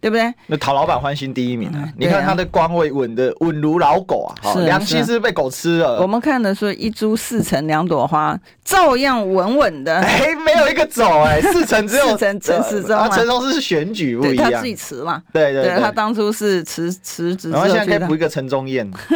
[0.01, 0.33] 对不对？
[0.47, 1.87] 那讨老板欢心第一名啊！
[1.99, 6.01] 你看他的官位稳的稳如老狗啊，好，良心是被狗吃了。
[6.01, 9.97] 我们看的说一株四成两朵花，照样稳稳的。
[10.01, 12.99] 哎，没有一个走哎， 四成只有四成陈时中。
[13.11, 15.23] 陈时中是选举不一样，他自己辞嘛。
[15.33, 17.51] 对对对，他当初是辞辞职。
[17.51, 18.91] 然后现在可以补一个陈忠燕。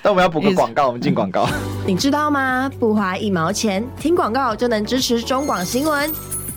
[0.00, 1.46] 但我们要补个广告，我们进广告。
[1.86, 2.70] 你知道吗？
[2.78, 6.39] 不花一毛钱，听广告就能支持中广新闻。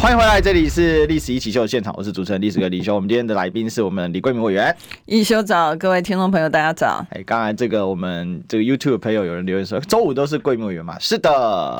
[0.00, 2.94] 欢迎回来，这里是历史一起秀的现场，我是主持人历史哥李修。
[2.94, 4.74] 我们今天的来宾是我们李桂明委员。
[5.06, 7.04] 一修早，各位听众朋友，大家早。
[7.10, 10.96] 哎，刚才这个我们这个 YouTube 朋友有人留言说，周五都是桂明委员嘛？
[11.00, 11.76] 是的，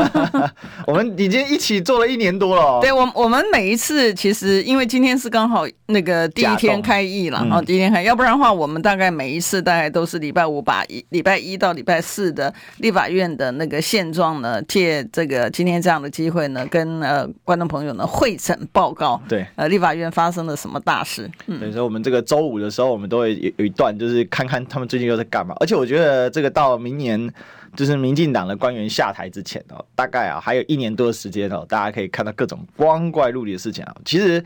[0.86, 2.80] 我们已经一起做了一年多了。
[2.80, 17.28] 对，我我们每一次其实因为今天是刚好那个第一天开议了，哦，第一天开，要不然的话，我们大概每一次大概都是礼拜五把一礼拜一到礼拜四的立法院的那个现状呢，借这个今天这样的机会呢，跟呃。
[17.50, 21.28] 观众朋友呢，会诊报告，对，呃，立法院发生了什么大事？
[21.48, 25.52] 嗯，所以说我们这个周五的时候，我们都会有有一段，就是看看他们最近又在干嘛。
[25.58, 27.28] 而且我觉得这个到明年，
[27.74, 33.96] 就是民进党的官员下台之前哦，大概啊还有一年多的时间哦，大家可以看到各种光怪陆离的事情啊。
[34.04, 34.40] 其实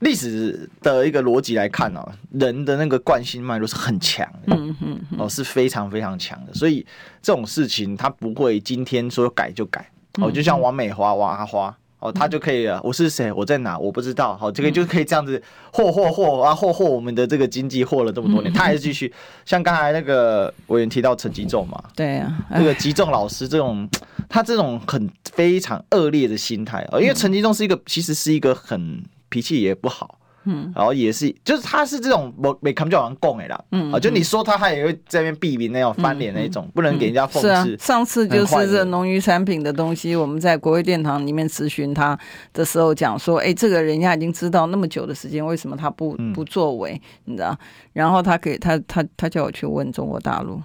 [0.00, 6.86] 历史的一个逻辑来看哦，人的那个惯性脉络是很强的，嗯嗯，哦是非常非常强的，所以
[7.22, 11.74] 这种事情它不会今天说改就改哦，就像王美花、王阿花。
[12.00, 12.80] 哦，他就可以了。
[12.82, 13.30] 我是谁？
[13.30, 13.78] 我在哪？
[13.78, 14.36] 我不知道。
[14.36, 15.40] 好，这个就可以这样子
[15.72, 19.12] 霍霍霍啊，霍霍我们的这个经济，霍了这么多年， 他还是继续。
[19.44, 23.88] 像刚才那个委员提到陈吉仲嘛， 对啊，那个吉仲老师这种，
[24.28, 30.19] 他这种很非常恶劣的心态啊，因为陈吉仲是一个，其实是一个很脾气也不好。
[30.44, 37.40] 嗯，然后也是，就是他是这种我没看就好像供哎啦，嗯，啊，就你说他，他也会在那边避免那种翻脸那种，不能给人家讽刺。
[37.40, 42.18] 是啊，上次就是这农渔产品的东西，我们在国会殿堂里面咨询他
[42.52, 47.00] 的时候讲说，哎，这个人家已经知道那么久的时间，为什么他不不作为？
[47.26, 47.54] 你知道？
[47.92, 50.62] 然后他给他他他叫我去问中国大陆，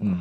[0.00, 0.20] 嗯。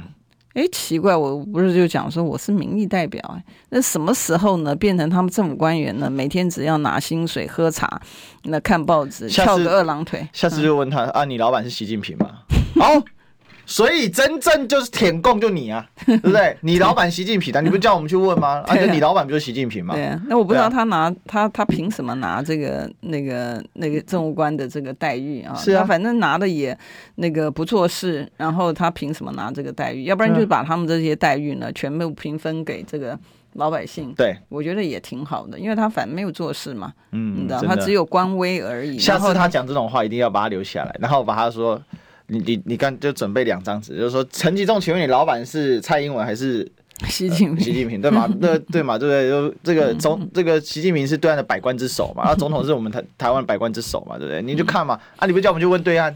[0.55, 6.09] 哎，奇怪，我不是就讲说我是民意代表哎，那什么时候呢变成他们政府官员呢？
[6.09, 8.01] 每天只要拿薪水、喝茶、
[8.43, 10.25] 那看报纸、翘个二郎腿。
[10.31, 12.29] 下次就问他、嗯、啊，你老板是习近平吗？
[12.79, 13.03] 好。
[13.65, 16.56] 所以真正就是舔共就你啊， 对不对？
[16.62, 18.63] 你老板习近平的，你不叫我们去问吗？
[18.69, 19.95] 而且、啊、你老板不就是习近平吗？
[19.95, 25.56] 对啊，那我不知道他拿他他凭什么拿这个那个那个政务官的这个待遇啊？
[25.56, 26.78] 是啊，反正拿的也
[27.15, 30.06] 那个不做事，然后他凭什么拿这个待遇？
[30.06, 33.17] 要不然就是把他们这些待遇呢全部平分给这个
[33.54, 34.13] 老百姓。
[34.15, 38.99] 对，我觉得也挺好的，因为他反正没有做事嘛，嗯，你知道，他只有官威而已。
[38.99, 41.82] 下次他讲这种话，一定要把他留下来，然后把他说。
[42.27, 46.69] 你你你刚就准备两张纸，就是说陈吉仲，请问你老板是蔡英文还是
[47.07, 47.63] 习近平？
[47.65, 48.27] 习近平对吗？
[48.39, 49.29] 对 对嘛，对不对？
[49.29, 54.41] 就这个总这个习近平是对岸的百官之首嘛，然后总统是我们台 台湾百官之首嘛，对不对？
[54.41, 56.15] 你就看嘛，啊，你不叫我们去问对岸，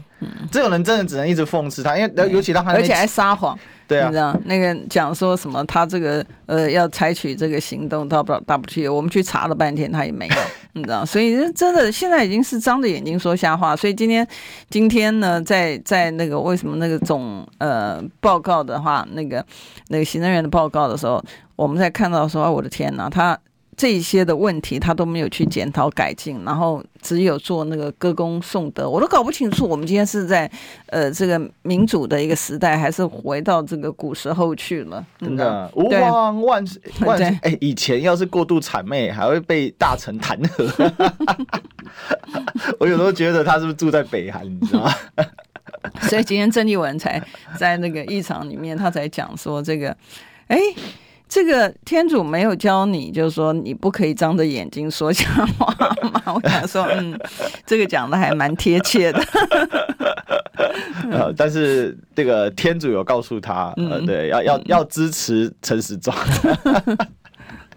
[0.50, 3.58] 这种人真的只能一直讽刺他，因为尤其他还而且还撒谎。
[3.90, 5.64] 对啊，你知道那个讲说什么？
[5.66, 8.88] 他这个呃要采取这个行动，到不了大不去。
[8.88, 10.34] 我们去查了半天，他也没有，
[10.74, 11.04] 你知道？
[11.04, 13.74] 所以真的现在已经是张着眼睛说瞎话。
[13.74, 14.24] 所以今天
[14.68, 19.44] 今天呢，在在那个为什么那个总呃报告的话，那个
[19.88, 21.20] 那个行政院的报告的时候，
[21.56, 23.36] 我们在看到说，我的天哪，他。
[23.80, 30.50] 这些的问题他都没有去检讨改进，然后只有做那个歌功颂德，我都搞不清楚我们今天是在
[30.88, 35.02] 呃这个民主的一个时代，还是回到这个古时候去了？
[35.18, 37.26] 真的，吾皇万岁万岁！
[37.40, 40.92] 哎，以前要是过度谄媚，还会被大臣弹劾。
[42.78, 44.92] 我有时候觉得他是不是住在北韩，你知道吗？
[46.04, 47.18] 所以今天郑丽文才
[47.56, 49.96] 在那个议场里面，他才讲说这个，
[50.48, 50.58] 哎。
[51.30, 55.24] 这个天主没有教你，就是说你不可以张着眼睛说瞎
[55.56, 55.72] 话
[56.12, 56.22] 吗？
[56.26, 57.16] 我想说，嗯，
[57.64, 59.22] 这个讲的还蛮贴切的。
[61.12, 66.12] 呃，但是这个天主有告诉他，呃，对，要要要支持陈时中。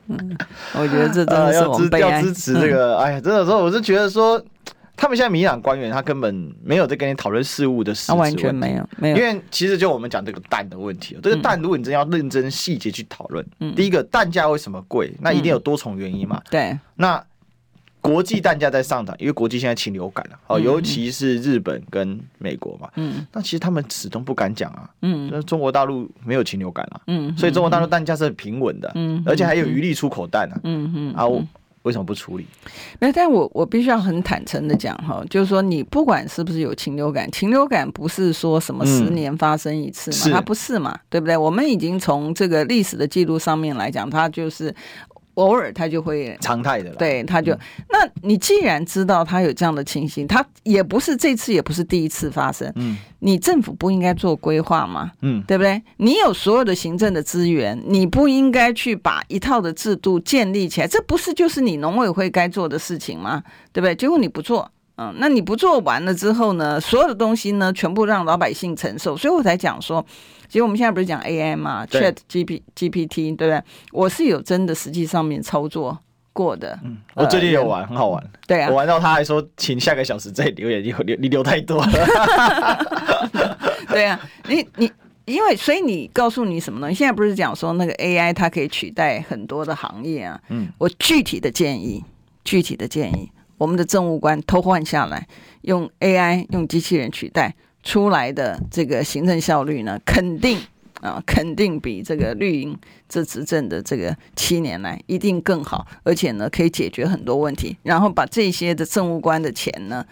[0.07, 0.37] 嗯，
[0.73, 2.97] 我觉得这真的是我们、呃、要，支要支持这个。
[2.97, 4.43] 哎呀，真的说，我是觉得说。
[4.95, 9.17] 他们现在民进党官员，他根本没有在跟你讨论事务的事，完全没有，没有。
[9.17, 15.11] 因为其实就我们讲这个蛋的问题，这个蛋如果你真要认真细节去讨论，嗯，第一个蛋价为什么贵？
[15.19, 16.41] 那一定有多重原因嘛。
[16.49, 16.77] 对。
[16.95, 17.21] 那
[17.99, 31.25] 国际蛋价在上涨，因为国际现在禽流感了，哦，尤其是日本跟美国嘛，嗯，那其实他们始终不敢讲啊，嗯，那中国大陆没有禽流感啊，嗯，所以中国大陆蛋价是很平稳的，嗯，而且还有余力出口蛋啊，嗯嗯啊。
[31.83, 32.45] 为什么不处理？
[32.99, 41.37] 没，但我我必须要很坦诚的讲哈，就是说你不管是不是有禽流感，禽流感不是说什么十年发生一次嘛，嗯、它不是嘛，对不对？
[41.37, 44.73] 我们已经从这个历史的记录上面来讲，它就是。
[45.35, 47.57] 偶尔他就会常态的了，对，他就。
[47.89, 52.71] 那你既然知道他有这样的情形，他也不是这次，也不是第一次发生。
[52.75, 55.11] 嗯，你政府不应该做规划吗？
[55.21, 55.81] 嗯，对不对？
[55.97, 60.87] 你有所有的行政的资源，你不应该去把一套的制度建立起来？
[60.87, 63.41] 这不是就是你农委会该做的事情吗？
[63.71, 63.95] 对不对？
[63.95, 66.79] 结果你不做，嗯，那你不做完了之后呢？
[66.79, 70.05] 所有的东西呢，全部让老百姓承受，所以我才讲说。
[70.53, 73.63] 其实我们现在不是讲 AI 嘛，Chat G P G P T，对不对？
[73.91, 75.97] 我是有真的实际上面操作
[76.31, 76.77] 过的。
[76.83, 78.23] 嗯，我最近有玩，很好玩。
[78.45, 81.91] 对啊，我玩到他还说，请下个小时再留言，你留你留太多了。
[83.89, 84.91] 对啊，你你
[85.25, 86.87] 因为所以你告诉你什么呢？
[86.87, 90.39] 你现在不是讲说那个 AI 它可以取代很多的行业啊？
[90.49, 92.05] 嗯，我具体的建议，
[92.45, 95.27] 具体的建议，我们的政务官偷换下来，
[95.61, 97.55] 用 AI 用机器人取代。
[97.83, 100.57] 出来的这个行政效率呢，肯定
[101.01, 110.05] 啊，肯定比这个绿营这执政的这个七年来一定更好，而且呢，可以解决很多问题，然后把这些的政务官的钱呢，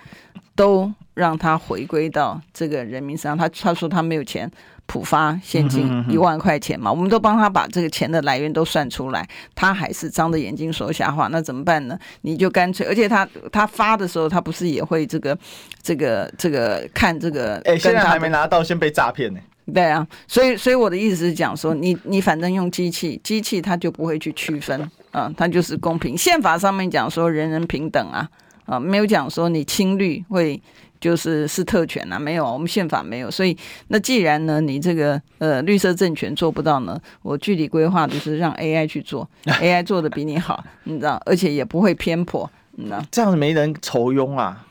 [0.56, 3.38] 都让他回归到这个人民身上。
[3.38, 4.52] 他他说他没有钱。
[4.92, 9.26] 普发现金一万块钱嘛，我们都帮他把这个钱的来源都算出来，
[9.56, 11.98] 他还是张着眼睛说瞎话，那怎么办呢？
[12.24, 15.38] 你就干脆，而且他他发的时候，他不是也会这个
[15.82, 17.56] 这个这个看这个？
[17.60, 19.40] 哎、欸，现在还没拿到，先被诈骗呢。
[19.74, 26.18] 对啊，所以所以我的意思是讲说，你你反正用机器，机器它就不会去区分啊，它就是公平。
[26.18, 28.28] 宪法上面讲说人人平等啊
[28.66, 30.62] 啊，没有讲说你亲绿会。
[31.02, 33.58] 就是是特权、啊，没有，我们宪法没有，所以
[33.90, 44.66] 那既然呢，你这个呃绿色政权做不到呢，我具体规划就是让 AI 去做， AI 做的比你好，你知道，而且也不会偏颇，你知道，这样子没人愁庸啊。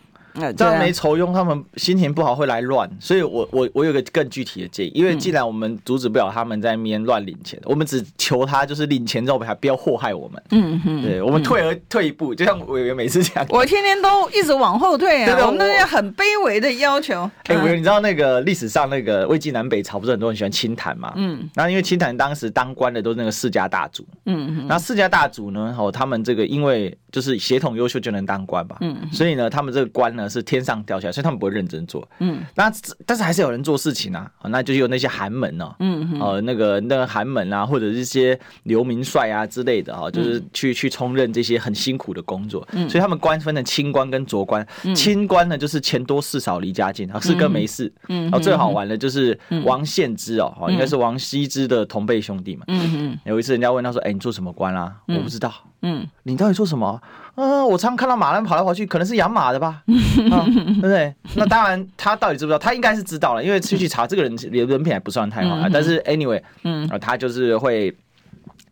[0.57, 10.43] 这样没酬庸，他们心情不好会来乱，所以我我我有个更具体的建议，因为既然我们阻止不了他们在那边乱领钱，我们只求他就是领钱之后还不要祸害我们。
[10.51, 17.29] 嗯嗯，对，我们退而退一步，就像委员 每次讲，我天天都一直往后退啊，我们都是很卑微的要求。
[17.45, 21.13] 哎，委员，你知道那个历史上那个魏晋南北朝不是很多人喜欢清谈嘛？
[21.17, 32.09] 嗯，那因为清谈当时当官的都是那个世家大族，嗯嗯，那世家大族呢，哦，他们这个因为就是血统优秀就能当官吧，嗯，所以呢，他们这个官呢是天上掉下来，所以他们不会认真做。
[32.19, 32.73] 嗯，那
[33.05, 42.67] 但是还是有人做事情啊，那就有那些寒门呢，嗯呃，那个那个寒门啊，或者是一些流民帅啊之类的哈，就是去去充任这些很辛苦的工作。
[42.73, 44.67] 嗯，所以他们官分的清官跟浊官。
[44.95, 47.93] 清官呢就是钱多事少离家近，啊，是跟没事。
[48.09, 52.65] 嗯，然后最好玩的就是王献之哦，应该是王羲之的同辈兄弟嘛。
[52.69, 55.53] 嗯嗯，有一次人家问他说：“哎，你做什么官啊？”我不知道。
[55.83, 57.01] 嗯，你到底做什么？
[57.37, 59.83] 嗯，我常常看到马兰跑来跑去，可能是养马的吧，
[60.31, 61.15] 啊、对不对？
[61.37, 62.59] 那当然，他到底知不知道？
[62.59, 65.57] 他应该是知道了，因为去去查这个人人品还不算太好。
[65.73, 67.95] 但是 anyway，嗯，他就是会，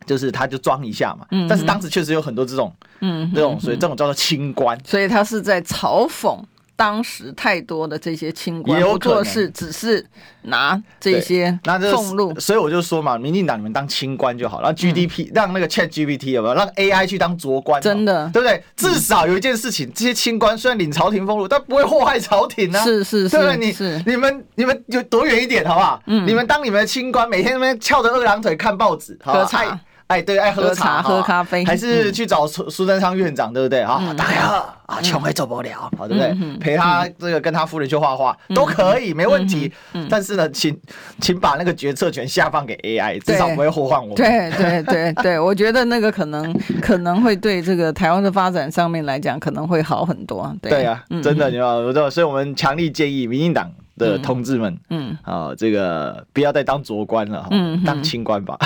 [0.05, 1.25] 就是他就装一下嘛。
[1.47, 4.77] 但是当时确实有很多这种，嗯，这种，所以这种叫做清官。
[4.85, 6.39] 所以他是在嘲讽。
[6.79, 10.05] 当时太多的这些清官不做事，只是
[10.43, 17.81] 拿这些俸禄，所以我就说嘛，民进党你们当清官就好，让 GDP、嗯、让那个 Chat GPT 有没有让 AI 去当浊官？
[17.81, 18.63] 真的，对不对？
[18.77, 22.81] 至少有一件事情，这些清官虽然领朝廷俸禄，但不会祸害朝廷啊。
[22.81, 23.57] 是是是，对不对？
[23.57, 26.01] 你是你们你们就躲远一点好不好？
[26.05, 29.77] 嗯，你们当你们的清官，每天那边翘着二郎腿看报纸，喝茶。
[30.09, 34.01] 哎，对，爱喝茶、喝咖啡，还是去找苏苏贞昌院长，对不对啊？
[34.17, 36.57] 大家啊，穷也走不了，好，对不对？
[36.59, 39.71] 陪他这个跟他夫人去画画都可以，没问题。
[40.09, 40.75] 但是呢，请
[41.21, 44.15] 请把那个决策权下放给 AI，至少不会祸患我们。
[44.15, 46.51] 对对对对，我觉得那个可能
[46.81, 50.51] 可能会对这个台湾的发展上面来讲，可能会好很多。
[50.59, 51.61] 对啊，真的，你知
[51.93, 53.71] 道，所以我们强力建议民进党。
[53.99, 58.57] 的同志们，嗯，啊，这个不要再当卓官了，嗯，当清官吧。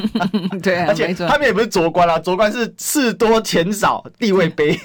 [0.62, 4.78] 对， 而且他们也不是卓官啦，卓官是事多钱少，地位卑。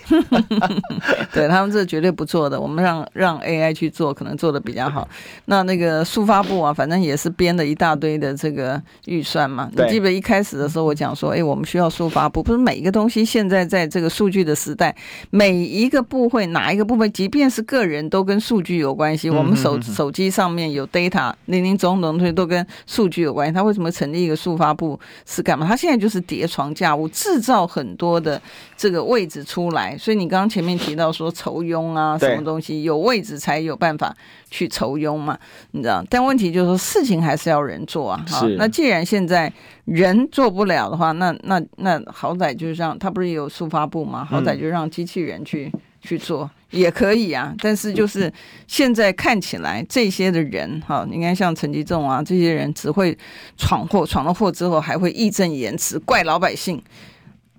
[1.31, 5.07] 对他们这绝对不错的，我们让让 AI 去做，可能做的比较好。
[5.45, 9.69] 那那个速发部啊，反正也是编了一大堆的这个预算嘛。
[9.71, 14.95] 你记不记得一开始的时候我讲说，哎，我们需要速发部，不是每一个东西现在在这个数据的时代，
[15.29, 19.29] 每一个部会哪一个部分，即便是个人都跟数据有关系。
[19.29, 23.53] 我们手手机上面有 data，零零总总东西都跟数据有关系。
[23.53, 25.67] 他为什么成立一个速发部是干嘛？
[25.67, 28.41] 他现在就是叠床架屋，制造很多的
[28.77, 29.97] 这个位置出来。
[29.97, 34.15] 所以你刚刚前面提到说酬庸啊，什么东西有位置才有办法
[34.49, 35.37] 去酬庸嘛，
[35.71, 36.03] 你知道？
[36.09, 38.25] 但问题就是说事情还是要人做啊。
[38.29, 39.51] 好，那既然现在
[39.85, 44.23] 人做不了的话，那那那好歹就是让他不是有速发部嘛？
[44.23, 45.71] 好歹就让机器人去。
[46.05, 48.31] 去做也可以啊，但是就是
[48.67, 53.17] 现在看起来这些的人哈，你看像陈吉仲啊这些人只会
[53.55, 56.81] 闯祸，闯了祸之后还会义正言辞怪老百姓。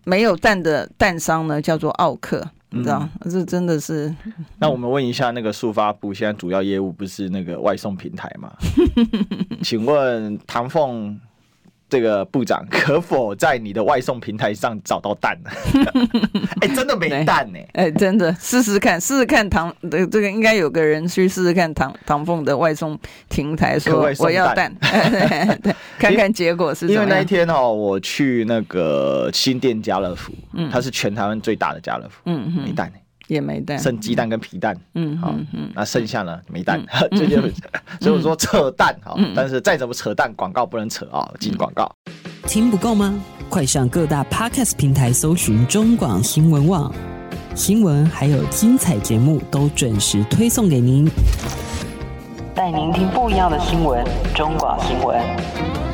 [0.04, 3.08] 没有蛋的蛋商呢叫做奥克，你知道？
[3.22, 4.14] 嗯、这真的是。
[4.58, 8.52] 那我们问一下，那个速发部现在主要业务不是那个外送平台吗？
[9.64, 11.18] 请问唐凤。
[11.94, 15.50] 这个部长 可否在你的外送平台上找到蛋呢？
[16.60, 17.68] 哎、欸，真的没蛋呢、欸！
[17.74, 24.74] 哎、欸，真的试试看，试试看唐的这个应该有个人去试试看唐唐凤的外送平台说我要蛋，
[25.96, 26.92] 看看结果是什么。
[26.94, 36.80] 因为那一天哦，我去那个新店家乐福，嗯，它是全台湾最大的家乐福，嗯没蛋、欸也没蛋，剩鸡蛋跟皮蛋，嗯，好，嗯，那剩下呢没蛋，
[37.12, 37.40] 这就
[38.00, 41.90] 所以我说扯蛋哈，但是再怎么扯蛋，广告不能扯啊，进广告。
[42.46, 43.14] 听不够吗？
[43.48, 46.92] 快上各大 Podcast 平台搜寻中广新闻网，
[47.54, 51.08] 新闻还有精彩节目都准时推送给您，
[52.54, 54.04] 带您听不一样的新闻，
[54.34, 55.93] 中广新闻。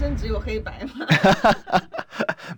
[0.00, 1.06] 生只有黑白吗？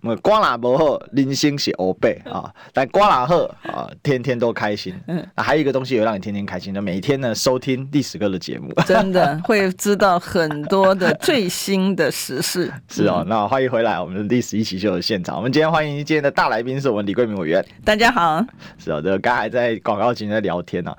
[0.01, 2.49] 我瓜啦不好，人生是黑白啊！
[2.73, 3.37] 但光啦好
[3.69, 4.95] 啊，天天都开心。
[5.09, 12.73] 嗯，那还有一个东西有让你天天开心的，每天呢收听历史哥的节目，真的会知道很多的最新的时事。
[12.89, 15.37] 是哦，那欢迎回来，我们的历史一起 SHOW 的现场。
[15.37, 17.65] 我们今天欢迎今天的大来宾是我们李桂明委员。
[17.85, 18.45] 大家好。
[18.79, 20.93] 是哦，这个刚才在广告期间在聊天呢、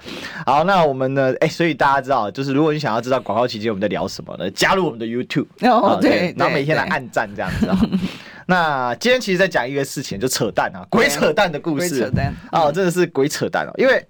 [0.44, 0.58] 啊。
[0.58, 1.34] 好，那我们呢？
[1.40, 4.50] 哎，所以大家知道，就是如果你想要知道广告期间我们在聊什么呢？
[4.52, 5.48] 加入我们的 YouTube。
[5.62, 7.80] 哦，对，对，然后每天来暗赞这样子啊。
[8.46, 12.00] 那今天其实在讲一个事情，就扯淡啊，鬼扯淡的故事。
[12.00, 13.72] 扯淡啊，真的是鬼扯淡哦。
[13.78, 14.06] 因为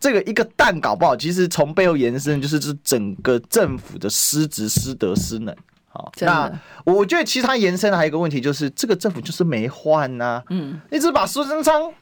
[0.00, 5.54] 这个一个蛋搞不好，其实从背后延伸就是这整个政府的失职、失德、失能。
[5.86, 6.50] 好，那
[6.84, 10.42] 我觉得其实它延伸的还有一个问题，就是这个政府就是没换呐。
[10.48, 11.92] 嗯，一直把苏贞昌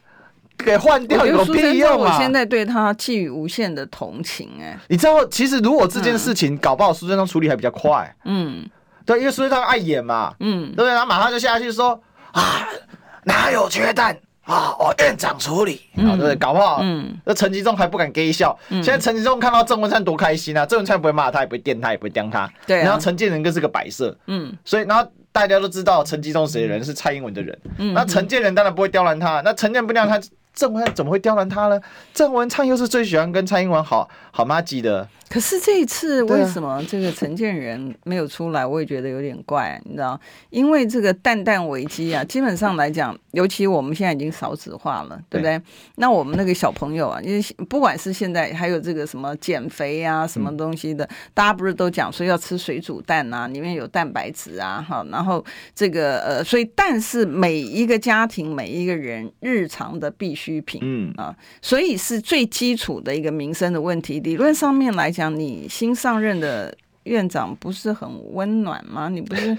[0.56, 2.14] 给换掉有屁用啊！
[2.14, 4.78] 我现在对他寄予无限的同情哎。
[4.88, 8.16] 你知道，其实如果这件事情搞不好，苏贞昌处理还比较快。
[8.24, 8.66] 嗯。
[9.10, 10.88] 对，因为苏贞昌爱演嘛，嗯，对不对？
[10.90, 12.00] 然后马上就下去说
[12.30, 12.64] 啊，
[13.24, 14.72] 哪有缺蛋啊？
[14.78, 16.36] 哦，院长处理，啊、嗯，对不对？
[16.36, 18.56] 搞不好，嗯，那陈吉仲还不敢给笑。
[18.68, 20.64] 嗯、现在陈吉仲看到郑文灿多开心啊！
[20.64, 22.48] 郑文灿不会骂他，也不会电他，也不会刁他。
[22.68, 22.84] 对、啊。
[22.84, 31.80] 然后陈建仁更是个摆设，嗯，所以然后大家都知道陈吉仲谁的人是蔡英文的人，嗯，那陈建仁当然不会刁难他，那陈建不刁难他，郑文灿怎么会刁难他呢？
[32.14, 35.08] 郑文灿又是最喜欢跟蔡英文好好妈鸡的。
[35.30, 38.66] 可是这一次为什么这个陈建仁没有出来？
[38.66, 40.20] 我也觉得有点怪，你知道？
[40.50, 45.62] 因为这个蛋蛋危机啊，基本上来讲，尤其我们现在已经少子化了，对不对？
[45.94, 55.44] 那我们那个小朋友啊，因为不管是现在还有这个什么减肥啊，什么东西的，大家不是都讲说要吃水煮蛋啊，里面有蛋白质啊，哈，然后
[55.76, 64.18] 这个呃，所以蛋是每一个家庭每一个人日常的必需品，嗯啊，所以是最基础的一个民生的问题。
[64.18, 65.19] 理论上面来讲。
[65.20, 69.10] 讲你新上任的院长不是很温暖吗？
[69.10, 69.54] 你不是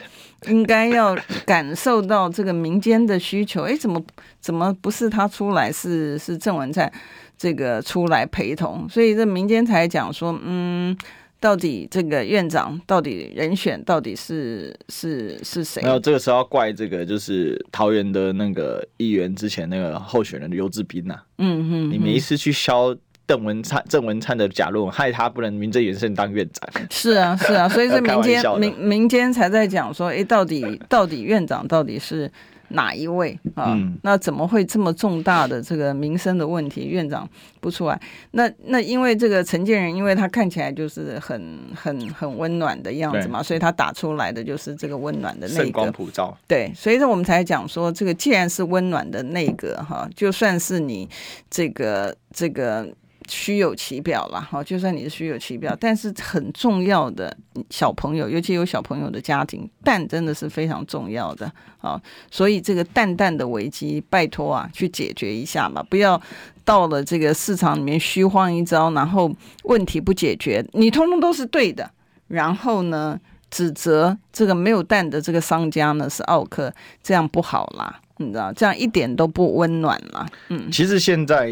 [0.48, 3.62] 应该要感受到这个民间的需求？
[3.62, 4.04] 哎，怎么
[4.40, 6.92] 怎么不是他出来，是是郑文灿
[7.38, 8.90] 这个出来陪同？
[8.90, 10.98] 所以这民间才讲说，嗯，
[11.40, 15.84] 到底这个院长到底人选到底是是是谁？
[15.84, 21.20] 没有，这个时候要怪这个就是桃园的那个议员之前那个候选人刘志斌呐。
[21.38, 22.96] 嗯哼，你每一次去消。
[23.32, 26.70] 郑文灿，郑文灿的假论文害他不能名正言顺当院长。
[26.92, 32.30] 是啊，是啊，所以是民间民民间才在讲说，哎，到底到底院长到底是
[32.68, 33.68] 哪一位啊？
[33.70, 37.26] 嗯、那怎么会这么重大的这个民生的问题，院长
[37.62, 37.98] 不出来？
[38.32, 45.64] 那那因为这个陈建仁，因为他看起来就是很很很温暖的样子嘛，所以他打出来的就是这个温暖的那个。
[45.64, 46.38] 圣光普照。
[46.50, 51.08] 对，所以说我们才讲说，这个既然是温暖的那个哈，就算是你
[51.50, 52.94] 这个这个。
[53.28, 57.36] 虚有其表了哈，就算你是虚有其表，但是很重要的
[57.70, 62.02] 小朋友，尤其有小朋友的家庭，蛋真的是非常重要的啊。
[62.30, 66.22] 所以这个蛋蛋的危机，拜托啊，去解决一下嘛，不要
[66.66, 69.32] 到了这个市场里面虚晃一招，然后
[69.64, 71.90] 问题不解决，你通通都是对的，
[72.28, 73.20] 然后呢，
[73.50, 78.01] 指责这个没有蛋的这个商家呢是奥克，这样不好啦。
[78.22, 80.26] 你知道这样一点都不温暖了。
[80.50, 81.50] 嗯，其实现在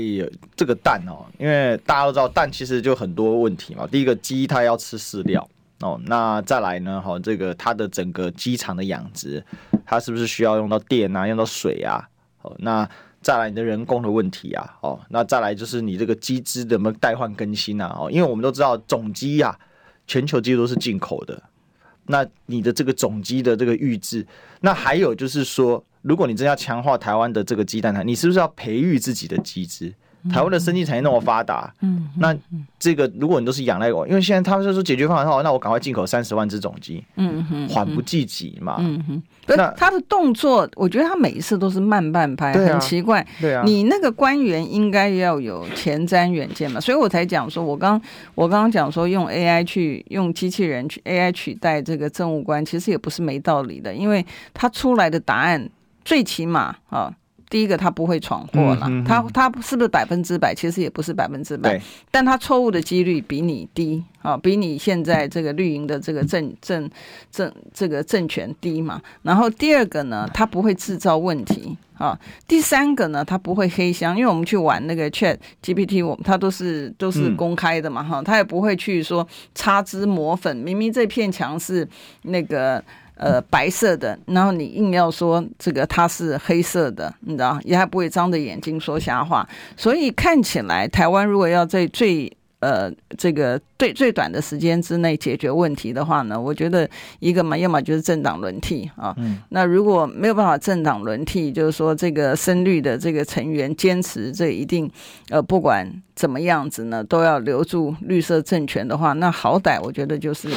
[0.55, 3.87] 这个蛋哦，因为大家都知道蛋其实就很多问题嘛。
[3.87, 5.47] 第一个鸡它要吃饲料
[5.79, 9.43] 哦，那再来呢，哈，这个它的整个鸡场的养殖，
[9.85, 12.07] 它是不是需要用到电啊，用到水啊？
[12.41, 12.87] 哦，那
[13.21, 17.95] 再来你的人工的问题啊，哦，那再来就是你这个鸡只怎么代换更新啊？
[17.99, 19.57] 哦，因为我们都知道种鸡呀，
[20.07, 21.41] 全球鸡都是进口的，
[22.05, 24.25] 那你的这个种鸡的这个预制，
[24.61, 25.83] 那还有就是说。
[26.01, 29.93] 如果你真要强化台湾的这个鸡蛋台，你是不是要培育自己的鸡只？
[30.29, 32.35] 台湾的生技产业那么发达，嗯，那
[32.77, 39.23] 这个如果你都是仰赖我，因为现在他们就说解决方案好，那我赶快进口三十万只种鸡，嗯哼，缓不济急嘛，嗯哼。
[39.47, 43.25] 那他的动作，我觉得他每一次都是慢半拍，很奇怪。
[43.39, 47.99] 对啊，你那个官员应该要有前瞻远见嘛，所以我才讲说，我刚
[48.35, 55.69] 我刚刚讲说用 AI 去用机器人去 AI 取代这个政务官，其实也不是没道理的，因为他出来的答案。
[56.09, 57.13] 最起码啊，
[57.51, 60.55] 第一个他不会闯祸了，他他是不是百分之百？
[60.55, 61.79] 其实也不是百分之百，
[62.09, 66.89] 但他错误的几率比你低啊，比你现在这个绿营的这个政政
[67.31, 68.99] 政这个政权低嘛。
[69.21, 72.19] 然后第二个呢，他不会制造问题啊。
[72.47, 81.87] 第三个呢，他不会黑箱，因为我们去玩那个 Chat GPT，我们他都是都是公开的嘛哈，他也不会去说擦脂抹粉，明明这片墙是
[82.23, 82.83] 那个。
[83.19, 89.45] 呃，白色的，然后你硬要说这个它是黑色的，你知道，也还不会张着眼睛说瞎话。
[89.75, 96.89] 所以看起来，台湾如果要在最呃这个最最短的时间之内解决问题的话呢，我觉得
[97.19, 99.13] 一个嘛，要么就是政党轮替啊。
[99.17, 99.39] 嗯。
[99.49, 104.89] 那如果没有办法政党轮替，就是说这个深绿的这个成员坚持这一定
[105.29, 110.47] 呃不管怎么样子呢，都要留住绿色政权的话，那好歹我觉得就是。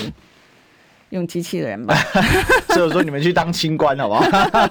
[1.13, 1.95] 用机器人吧，
[2.73, 4.25] 所以我说你们去当清官好不好？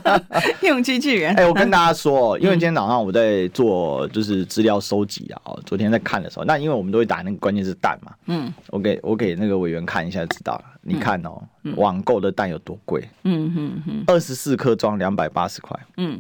[0.64, 1.36] 用机器人。
[1.36, 10.64] 哎，我跟大家说，因为今天早上我在做就是资料收集啊，哦，昨天在看的时候，那因为我们都会打那个关键字蛋嘛，嗯，我给我给那个委员看一下就知道了。
[10.82, 11.40] 你看哦，
[11.76, 13.08] 网购的蛋有多贵？
[13.24, 16.20] 嗯嗯嗯，二十四颗装两百八十块，嗯，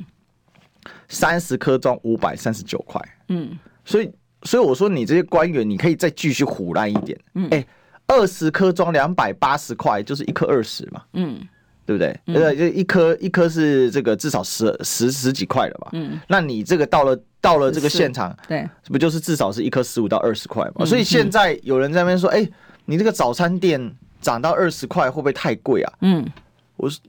[1.10, 4.12] 三十颗装五百三十九块，嗯，所以
[4.44, 7.66] 所以我说你这些官员，你可以再继续胡烂一点，嗯，哎。
[8.12, 11.40] 二十颗装两百八十块，就是一颗二十嘛，嗯，
[11.86, 12.10] 对不对？
[12.28, 15.90] 呃、嗯，就一颗一颗是这个至少十十十几块了吧？
[15.94, 20.80] 嗯，那你这个到了到了这个现场，对，不就是至少是一颗十五到二十块嘛？
[20.80, 22.46] 嗯、所以现在有人在那边说，哎、
[22.86, 25.94] 你这个早餐店涨到二十块，会不会太贵啊？
[26.02, 26.28] 嗯，
[26.76, 27.00] 我是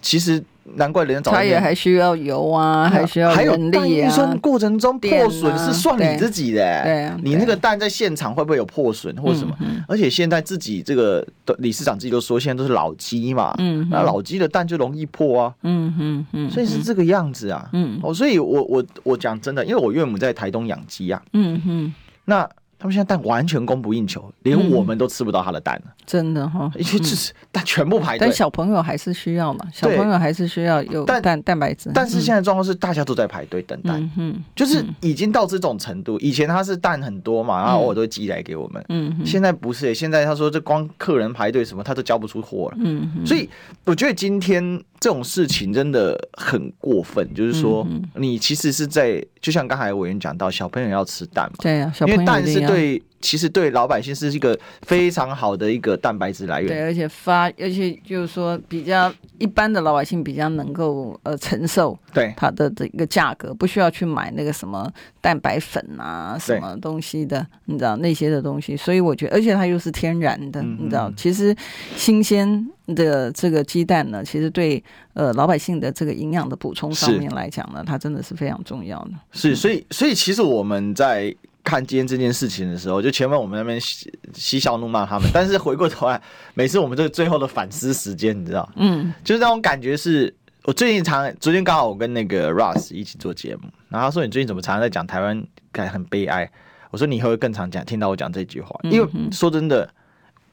[0.00, 0.42] 其实。
[0.74, 3.80] 难怪人家找他也还需要油啊，还需要人力啊。
[3.80, 9.56] 还有运送过程中破损是算你自己的，对啊，你那个蛋在现场会不会有破损或什么？
[9.88, 11.26] 而且现在自己这个
[11.58, 21.94] 理事长自己都说，现在都是老鸡嘛，嗯，那老鸡的蛋就容易破啊，嗯嗯嗯，所以是这个样子啊，嗯，哦，所以我我我讲真的，因为我岳母在台东养鸡啊，嗯嗯，
[22.24, 22.48] 那。
[22.86, 25.92] 他们现在蛋完全供不应求，连我们都吃不到他的蛋了。
[26.06, 28.18] 真的哈， 因为就是蛋全部排队。
[28.20, 31.90] 但小朋友还是需要嘛，小朋友还是需要有蛋蛋白质。
[31.92, 36.16] 但是现在状况是大家都在排队等蛋，嗯，就是已经到这种程度。
[36.20, 43.50] 以前他是蛋很多嘛，然后偶尔都会寄来给我们，嗯，现在不是，现在他说这光客人排队什么，他都交不出货了，嗯，所以
[43.84, 44.80] 我觉得今天。
[44.98, 52.75] 这种事情真的很过分，就是说，你其实是在，就像刚才委员讲到，小朋友要吃蛋嘛，对啊，因为蛋是对，
[53.20, 62.32] 其实对老百姓是一个非常好的一个蛋白质来源，对，而且发，而且就是说，比较一般的老百姓比较能够呃承受，对。
[62.36, 64.88] 它的这个价格，不需要去买那个什么
[65.20, 71.56] 蛋白粉啊，什么东西的，你知道那些的东西，所以我觉得，而且它又是天然的，你知道，其实
[71.96, 72.70] 新鲜。
[72.94, 74.80] 的这个鸡蛋呢，其实对
[75.14, 79.10] 呃老百姓的这个营养的补充上面来讲呢，它真的是非常重要的。
[79.32, 81.34] 是，所以所以其实我们在
[81.66, 86.22] 看今天这件事情的时候，就前面我们那边嬉嬉笑怒骂他们，但是回过头来，
[86.54, 96.48] 每次我们这个最后的反思时间，你知道，嗯，就是那种感觉是，我最近常昨天刚好我跟那个 Russ 一起做节目，然后他说你最近怎么常常在讲台湾感觉很悲哀？
[96.92, 99.90] 我说你以后会更常讲听到我讲这句话，因为说真的。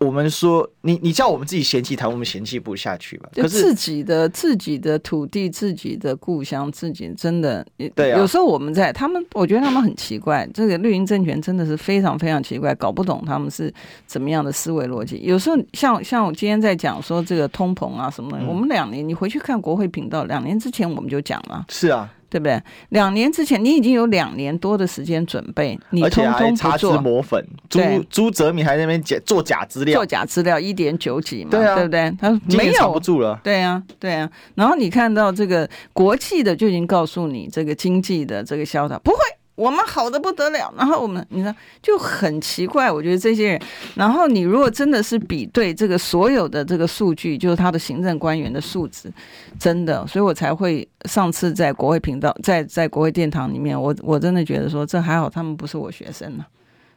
[0.04, 3.30] 我们说，你你叫我们自己嫌弃台湾，我们嫌弃不下去吧？
[3.36, 8.20] 可是自己的自己的土地、自己的故乡、自己真的，对啊。
[8.20, 10.48] 有时候我们在他们，我觉得他们很奇怪。
[10.54, 13.74] 这个绿营政权真的是非常非常奇怪，搞不懂他们是
[14.06, 15.20] 怎么样的思维逻辑。
[15.24, 21.66] 有时候像像我今天在讲说这个通膨啊什么的，嗯、我们两年你回去看国会频道，两年之前我们就讲了。
[21.70, 22.10] 是啊。
[22.34, 22.60] 对不对？
[22.90, 27.80] 两年之前，你已经有两年多的时间准备，你通通不做，擦脂抹粉，朱
[28.10, 32.12] 朱泽民还在那边假做假资料，做假资料一点九几嘛，对啊，对不对？
[32.20, 34.28] 他没有，不住了，对啊，对啊。
[34.56, 39.18] 然后你看到这个国际的就已经告诉你，这个经济的这个萧条不会。
[39.56, 43.62] 我们好的不得了，然后我们你知道就很奇怪，我觉得这些人，
[43.96, 49.12] 然后你如果真的是比对这个所有的这个数据，就是他的行政官员的素质，
[49.60, 56.46] 真的，所以我才会上次在国会频道，在在国会殿堂里面，我我真的觉得说这还好，他们不是我学生呢，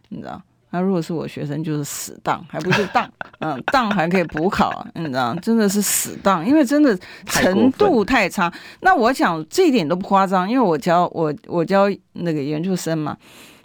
[0.08, 0.40] 你知道。
[0.70, 3.08] 那如果是我学生，就是死当，还不是当，
[3.38, 8.52] 嗯，当还可以补考，你知道，真的是死当，因为真的程度太差。
[8.80, 13.16] 那我想这一点都不夸张，因为我教我我教那个研究生嘛，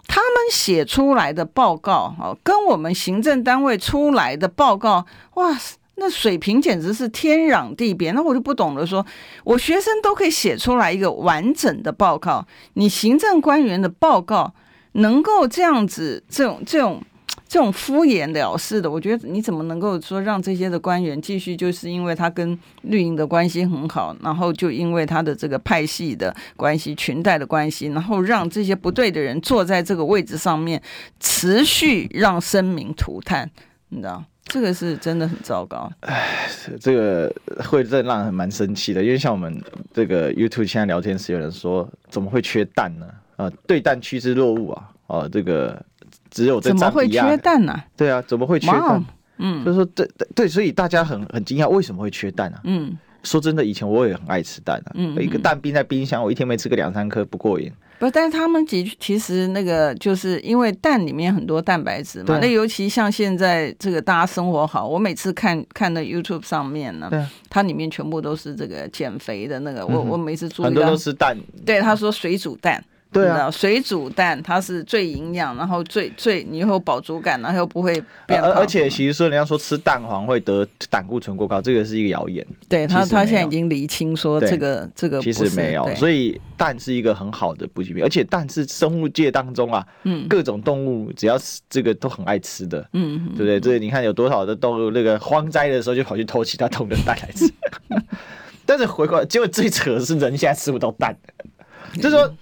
[0.06, 5.58] 他们写出来的报告，哦，跟我们行政单位出来的报告，哇，
[5.96, 8.12] 那水平简直是天壤地别。
[8.12, 9.04] 那我就不懂了，说
[9.44, 14.54] 我学生都可以写出来一个完整的报告，你行政官员的报告。
[14.92, 17.02] 能够这样子，这种这种
[17.48, 30.82] 这种敷衍了事的，我觉得你怎么能够说让这些的官员继续，就是因为他跟绿营的关系很好，然后就因为他的这个派系的关系、裙带的关系，然后让这些不对的人坐在这个位置上面，
[31.20, 33.50] 持续让生民涂炭，
[33.90, 35.90] 你知道，这个是真的很糟糕。
[36.00, 36.48] 哎，
[36.80, 37.34] 这个
[37.64, 39.62] 会真让人蛮生气的，因为像我们
[39.92, 43.06] 这个 YouTube 现在聊天室有人说，怎么会缺蛋呢？
[43.36, 44.90] 啊，对蛋趋之若鹜啊！
[45.06, 45.84] 哦，这个
[46.30, 47.78] 只有怎么会缺蛋呢？
[47.96, 49.04] 对啊，怎么会缺蛋？
[49.38, 52.60] 嗯，就是说，对对对，所以大家很很惊讶，为什么会缺蛋啊？
[52.64, 54.92] 嗯，说真的，以前我也很爱吃蛋啊。
[54.94, 57.70] 嗯，一个蛋冰在冰箱，我一天没吃个两三颗不过瘾。
[57.98, 62.38] 不，但是他们其其实那个就是因为蛋里面很多蛋白质嘛。
[62.40, 67.10] 那尤其像现在这个大家生活好，我每次看看那 YouTube 上面呢，
[67.50, 69.86] 它里面全部都是这个减肥的那个。
[69.86, 71.36] 我我每次注意很多都是蛋。
[71.66, 72.82] 对，他说水煮蛋。
[73.12, 77.92] 对啊，水煮蛋它是最营养，然后最最你又有饱足感，然后又不会
[78.26, 78.50] 变胖。
[78.52, 82.46] 而且其实说人家说吃蛋黄会得胆固醇过高，这个是一个谣言。
[82.68, 93.60] 对他，他现在已经厘清说这个这个其实没有，所以蛋是一个很好的补给品，而且蛋是生物界当中啊，嗯，各种动物只要是这个都很爱吃的，嗯，对不对？
[93.60, 97.52] 这你看有多少的动物那个荒灾的时候就跑去偷其他动物的蛋来吃，
[98.64, 101.14] 但是回过来，结果最扯的是人现在吃不到蛋，
[101.96, 102.34] 就是说。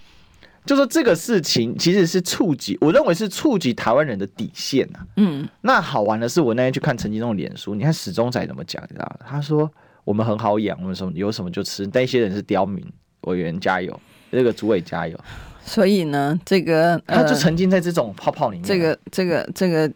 [0.65, 5.07] 就说这个事情其实是触及，我认为是触及台湾人的底线呐、啊。
[5.17, 9.69] 嗯，那好玩的是，我那天去看陈吉仲的脸书，你看史忠仔怎么讲，你知道他说
[10.03, 11.89] 我们很好养，我们什么有什么就吃。
[11.93, 12.85] 那些人是刁民，
[13.21, 13.99] 委员加油，
[14.31, 15.19] 这个主委加油。
[15.63, 18.63] 所以呢，这个、呃、他就沉浸在这种泡泡里面。
[18.63, 19.91] 这个这个这个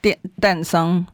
[0.00, 1.04] 电蛋商，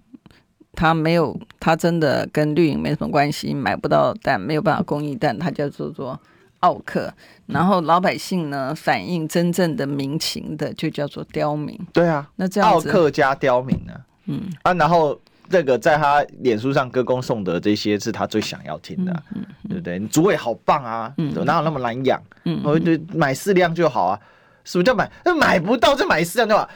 [0.72, 6.18] 他没有，他真的跟绿营没什么关系，买不到蛋，没有办法供应蛋，他就做做。
[6.61, 7.12] 奥克，
[7.46, 11.78] 然后老百姓呢，反映真正的民情的，就叫做刁民。
[11.92, 13.92] 对啊，那这样子奥客加刁民呢？
[14.26, 19.98] 嗯啊，然后这个在他脸书上歌功颂德，这些是他最想要听的，嗯嗯、对不对？
[19.98, 22.22] 你主委好棒啊，嗯、哪有那么难养？
[22.44, 24.20] 嗯，我就买四辆就好啊。
[24.64, 25.11] 什么叫买？
[25.24, 26.68] 那买不到就买四辆就好。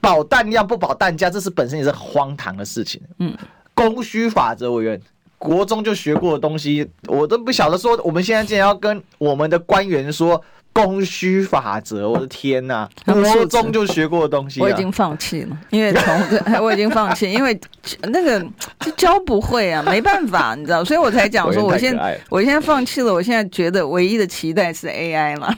[0.00, 3.00] 保蛋量不保蛋价，这是本身也是荒唐的事情。
[3.18, 3.34] 嗯，
[3.74, 5.00] 供需法则委员。
[5.38, 13.14] 国中就学过的东西，我都不晓得说，我们现在竟然要跟我们的官员说供需法则，我的天呐、啊！
[13.14, 17.58] 国中就学过的东西、啊，我已经放弃了，因为从我已经放弃，因为
[18.02, 18.44] 那个
[18.80, 25.54] 就教不会啊，没办法，你知道，所以我才讲说， 我现在我现在放弃了，我现在觉得唯一的期待是 AI 嘛，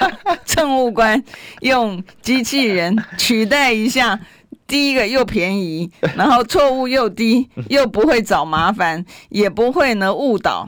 [0.44, 1.22] 政务官
[1.60, 4.18] 用机器人取代一下。
[4.72, 10.66] 第一个又便宜，然后错误又低， 又不会找麻烦，也不会呢误导。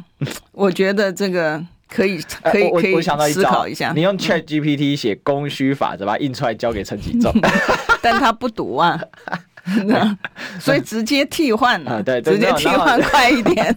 [0.53, 3.01] 我觉得这个可以可以可以
[3.33, 3.95] 思考一下。
[3.97, 6.19] 你用 Chat GPT 写供需法，则，把它？
[6.19, 7.33] 印出来交给陈启正，
[8.03, 9.01] 但他不读啊，
[10.61, 13.75] 所以直接替换了，对，直接替换快一点。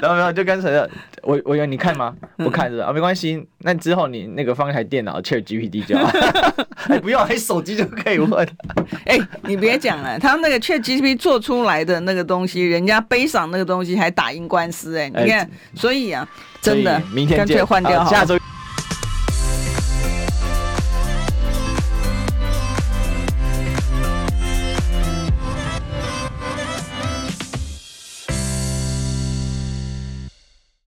[0.00, 0.88] 然 后没有就跟谁
[1.22, 2.14] 我我以为你看吗？
[2.36, 2.86] 不看是吧？
[2.86, 6.10] 啊，没关系，那之后你那个放一台电脑 Chat GPT 就好，
[6.88, 8.48] 哎，不用，还手机就可以问。
[9.06, 16.26] 哎，你别讲了，他那个 Chat GPT 做出来的那个东西，人家背上那个东西还打赢官司，哎，你看，所以啊，
[16.60, 18.36] 真的，明天，干脆换掉好，下周。